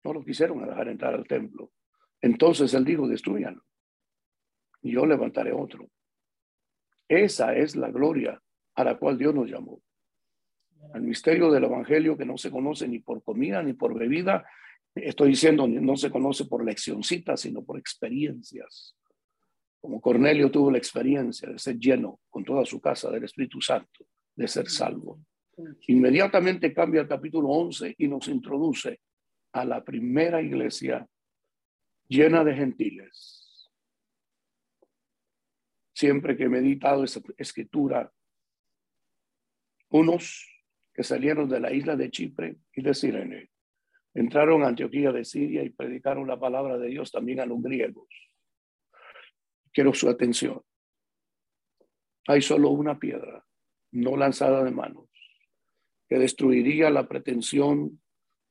no 0.03 0.13
lo 0.13 0.25
quisieron 0.25 0.65
dejar 0.67 0.89
entrar 0.89 1.13
al 1.13 1.25
templo. 1.25 1.71
Entonces 2.19 2.73
él 2.73 2.83
dijo, 2.83 3.07
destruyanlo. 3.07 3.63
Y 4.81 4.91
yo 4.91 5.05
levantaré 5.05 5.53
otro. 5.53 5.89
Esa 7.07 7.55
es 7.55 7.77
la 7.77 7.91
gloria 7.91 8.41
a 8.75 8.83
la 8.83 8.97
cual 8.97 9.17
Dios 9.17 9.33
nos 9.33 9.49
llamó 9.49 9.81
al 10.93 11.01
misterio 11.01 11.49
del 11.49 11.63
Evangelio 11.63 12.17
que 12.17 12.25
no 12.25 12.37
se 12.37 12.51
conoce 12.51 12.89
ni 12.89 12.99
por 12.99 13.23
comida 13.23 13.63
ni 13.63 13.71
por 13.71 13.97
bebida. 13.97 14.45
Estoy 14.93 15.29
diciendo, 15.29 15.65
no 15.65 15.95
se 15.95 16.11
conoce 16.11 16.43
por 16.45 16.65
leccioncitas, 16.65 17.39
sino 17.39 17.63
por 17.63 17.79
experiencias. 17.79 18.97
Como 19.83 19.99
Cornelio 19.99 20.49
tuvo 20.49 20.71
la 20.71 20.77
experiencia 20.77 21.49
de 21.49 21.59
ser 21.59 21.77
lleno 21.77 22.21
con 22.29 22.45
toda 22.45 22.63
su 22.63 22.79
casa 22.79 23.11
del 23.11 23.25
Espíritu 23.25 23.59
Santo, 23.59 24.05
de 24.33 24.47
ser 24.47 24.69
salvo. 24.69 25.19
Inmediatamente 25.87 26.73
cambia 26.73 27.01
el 27.01 27.07
capítulo 27.09 27.49
11 27.49 27.95
y 27.97 28.07
nos 28.07 28.29
introduce 28.29 29.01
a 29.51 29.65
la 29.65 29.83
primera 29.83 30.41
iglesia 30.41 31.05
llena 32.07 32.45
de 32.45 32.55
gentiles. 32.55 33.69
Siempre 35.93 36.37
que 36.37 36.43
he 36.43 36.49
meditado 36.49 37.03
esa 37.03 37.19
escritura, 37.35 38.09
unos 39.89 40.49
que 40.93 41.03
salieron 41.03 41.49
de 41.49 41.59
la 41.59 41.73
isla 41.73 41.97
de 41.97 42.09
Chipre 42.09 42.55
y 42.73 42.81
de 42.81 42.93
Sirene. 42.93 43.49
Entraron 44.13 44.63
a 44.63 44.67
Antioquía 44.67 45.11
de 45.11 45.25
Siria 45.25 45.61
y 45.61 45.71
predicaron 45.71 46.25
la 46.25 46.39
palabra 46.39 46.77
de 46.77 46.87
Dios 46.87 47.11
también 47.11 47.41
a 47.41 47.45
los 47.45 47.61
griegos. 47.61 48.07
Quiero 49.73 49.93
su 49.93 50.07
atención. 50.07 50.61
Hay 52.27 52.41
solo 52.41 52.69
una 52.69 52.99
piedra, 52.99 53.43
no 53.91 54.15
lanzada 54.15 54.63
de 54.63 54.71
manos, 54.71 55.09
que 56.07 56.19
destruiría 56.19 56.89
la 56.89 57.07
pretensión 57.07 58.01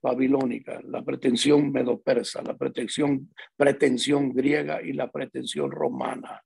babilónica, 0.02 0.80
la 0.82 1.02
pretensión 1.02 1.70
medo-persa, 1.70 2.42
la 2.42 2.56
pretensión, 2.56 3.32
pretensión 3.56 4.34
griega 4.34 4.82
y 4.82 4.92
la 4.92 5.10
pretensión 5.10 5.70
romana. 5.70 6.42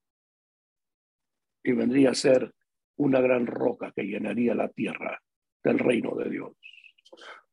Y 1.64 1.72
vendría 1.72 2.10
a 2.10 2.14
ser 2.14 2.52
una 2.96 3.20
gran 3.20 3.46
roca 3.46 3.92
que 3.96 4.02
llenaría 4.02 4.54
la 4.54 4.68
tierra 4.68 5.20
del 5.64 5.78
reino 5.78 6.14
de 6.14 6.30
Dios. 6.30 6.52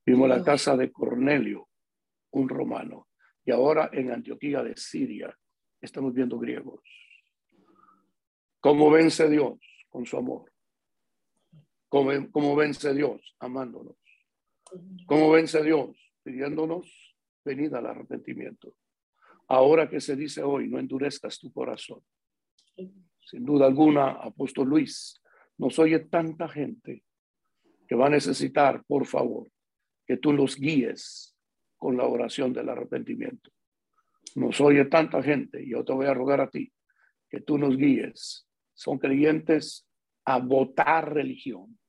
Vimos 0.06 0.28
la 0.28 0.44
casa 0.44 0.76
de 0.76 0.92
Cornelio, 0.92 1.70
un 2.32 2.50
romano, 2.50 3.08
y 3.46 3.52
ahora 3.52 3.90
en 3.94 4.12
Antioquía 4.12 4.62
de 4.62 4.76
Siria 4.76 5.34
estamos 5.82 6.14
viendo 6.14 6.38
griegos. 6.38 6.82
¿Cómo 8.64 8.90
vence 8.90 9.30
Dios? 9.30 9.60
Con 9.90 10.06
su 10.06 10.16
amor. 10.16 10.50
¿Cómo, 11.90 12.56
vence 12.56 12.94
Dios? 12.94 13.36
Amándonos. 13.40 13.98
¿Cómo 15.06 15.32
vence 15.32 15.62
Dios? 15.62 15.90
Pidiéndonos 16.24 17.14
venida 17.44 17.80
al 17.80 17.88
arrepentimiento. 17.88 18.74
Ahora 19.50 19.90
que 19.90 20.00
se 20.00 20.16
dice 20.16 20.42
hoy, 20.44 20.70
no 20.70 20.80
endurezcas 20.80 21.40
tu 21.40 21.52
corazón. 21.52 22.02
Sin 23.20 23.44
duda 23.44 23.66
alguna, 23.66 24.12
apóstol 24.12 24.70
Luis, 24.70 25.22
nos 25.58 25.78
oye 25.78 26.00
tanta 26.00 26.48
gente 26.48 27.04
que 27.86 27.96
va 27.96 28.08
a 28.08 28.12
necesitar, 28.12 28.82
por 28.86 29.06
favor, 29.06 29.50
que 30.08 30.16
tú 30.16 30.32
los 30.32 30.56
guíes 30.56 31.36
con 31.76 31.98
la 31.98 32.06
oración 32.06 32.54
del 32.54 32.70
arrepentimiento. 32.70 33.52
Nos 34.36 34.62
oye 34.62 34.86
tanta 34.86 35.22
gente 35.22 35.68
yo 35.68 35.84
te 35.84 35.92
voy 35.92 36.06
a 36.06 36.14
rogar 36.14 36.40
a 36.40 36.50
ti 36.50 36.72
que 37.30 37.42
tú 37.42 37.58
nos 37.58 37.76
guíes. 37.76 38.48
Son 38.84 38.98
creyentes 39.00 39.88
a 40.26 40.40
votar 40.40 41.14
religión, 41.14 41.80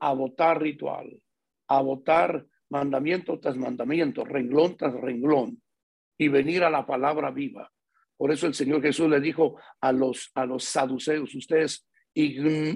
a 0.00 0.12
votar 0.12 0.60
ritual, 0.60 1.22
a 1.68 1.80
votar 1.80 2.44
mandamiento 2.70 3.38
tras 3.38 3.56
mandamiento, 3.56 4.24
renglón 4.24 4.76
tras 4.76 4.94
renglón, 4.94 5.62
y 6.18 6.26
venir 6.26 6.64
a 6.64 6.70
la 6.70 6.84
palabra 6.84 7.30
viva. 7.30 7.70
Por 8.16 8.32
eso 8.32 8.48
el 8.48 8.54
Señor 8.54 8.82
Jesús 8.82 9.08
le 9.08 9.20
dijo 9.20 9.60
a 9.80 9.92
los, 9.92 10.32
a 10.34 10.44
los 10.44 10.64
saduceos, 10.64 11.32
ustedes, 11.36 11.86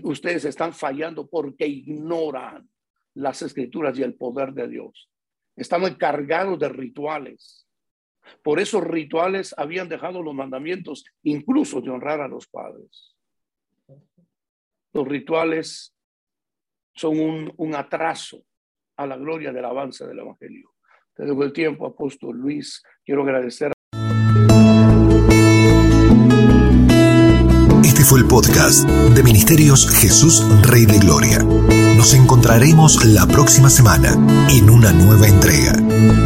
ustedes 0.05 0.45
están 0.45 0.73
fallando 0.73 1.29
porque 1.29 1.67
ignoran 1.67 2.71
las 3.15 3.43
escrituras 3.43 3.99
y 3.99 4.05
el 4.05 4.15
poder 4.15 4.53
de 4.53 4.69
Dios. 4.69 5.11
Estamos 5.57 5.91
encargados 5.91 6.61
de 6.61 6.69
rituales. 6.69 7.67
Por 8.41 8.61
esos 8.61 8.85
rituales 8.85 9.53
habían 9.59 9.89
dejado 9.89 10.23
los 10.23 10.35
mandamientos, 10.35 11.05
incluso 11.25 11.81
de 11.81 11.91
honrar 11.91 12.21
a 12.21 12.29
los 12.29 12.47
padres. 12.47 13.14
Los 14.95 15.09
rituales 15.09 15.93
son 16.95 17.19
un, 17.19 17.53
un 17.57 17.75
atraso 17.75 18.45
a 18.97 19.07
la 19.07 19.17
gloria 19.17 19.53
del 19.53 19.65
avance 19.65 20.07
del 20.07 20.21
Evangelio. 20.21 20.71
Te 21.17 21.27
doy 21.27 21.47
el 21.47 21.53
tiempo, 21.53 21.85
apóstol 21.85 22.37
Luis. 22.37 22.81
Quiero 23.05 23.23
agradecer. 23.25 23.73
Este 27.85 28.05
fue 28.05 28.21
el 28.21 28.29
podcast 28.29 28.89
de 28.89 29.23
Ministerios 29.25 29.91
Jesús 30.01 30.45
Rey 30.63 30.87
de 30.87 30.99
Gloria. 31.01 31.39
Nos 32.05 32.13
encontraremos 32.13 33.03
la 33.07 33.27
próxima 33.27 33.71
semana 33.71 34.13
en 34.51 34.69
una 34.69 34.93
nueva 34.93 35.27
entrega, 35.27 35.73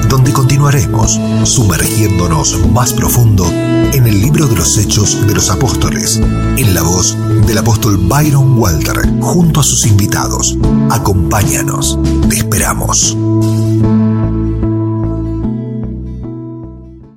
donde 0.08 0.32
continuaremos 0.32 1.20
sumergiéndonos 1.44 2.66
más 2.72 2.92
profundo 2.92 3.48
en 3.48 4.04
el 4.04 4.20
libro 4.20 4.48
de 4.48 4.56
los 4.56 4.76
Hechos 4.76 5.24
de 5.24 5.34
los 5.36 5.50
Apóstoles, 5.50 6.16
en 6.16 6.74
la 6.74 6.82
voz 6.82 7.16
del 7.46 7.58
apóstol 7.58 7.96
Byron 7.96 8.58
Walter, 8.58 9.08
junto 9.20 9.60
a 9.60 9.62
sus 9.62 9.86
invitados. 9.86 10.58
Acompáñanos, 10.90 11.96
te 12.28 12.38
esperamos. 12.38 13.16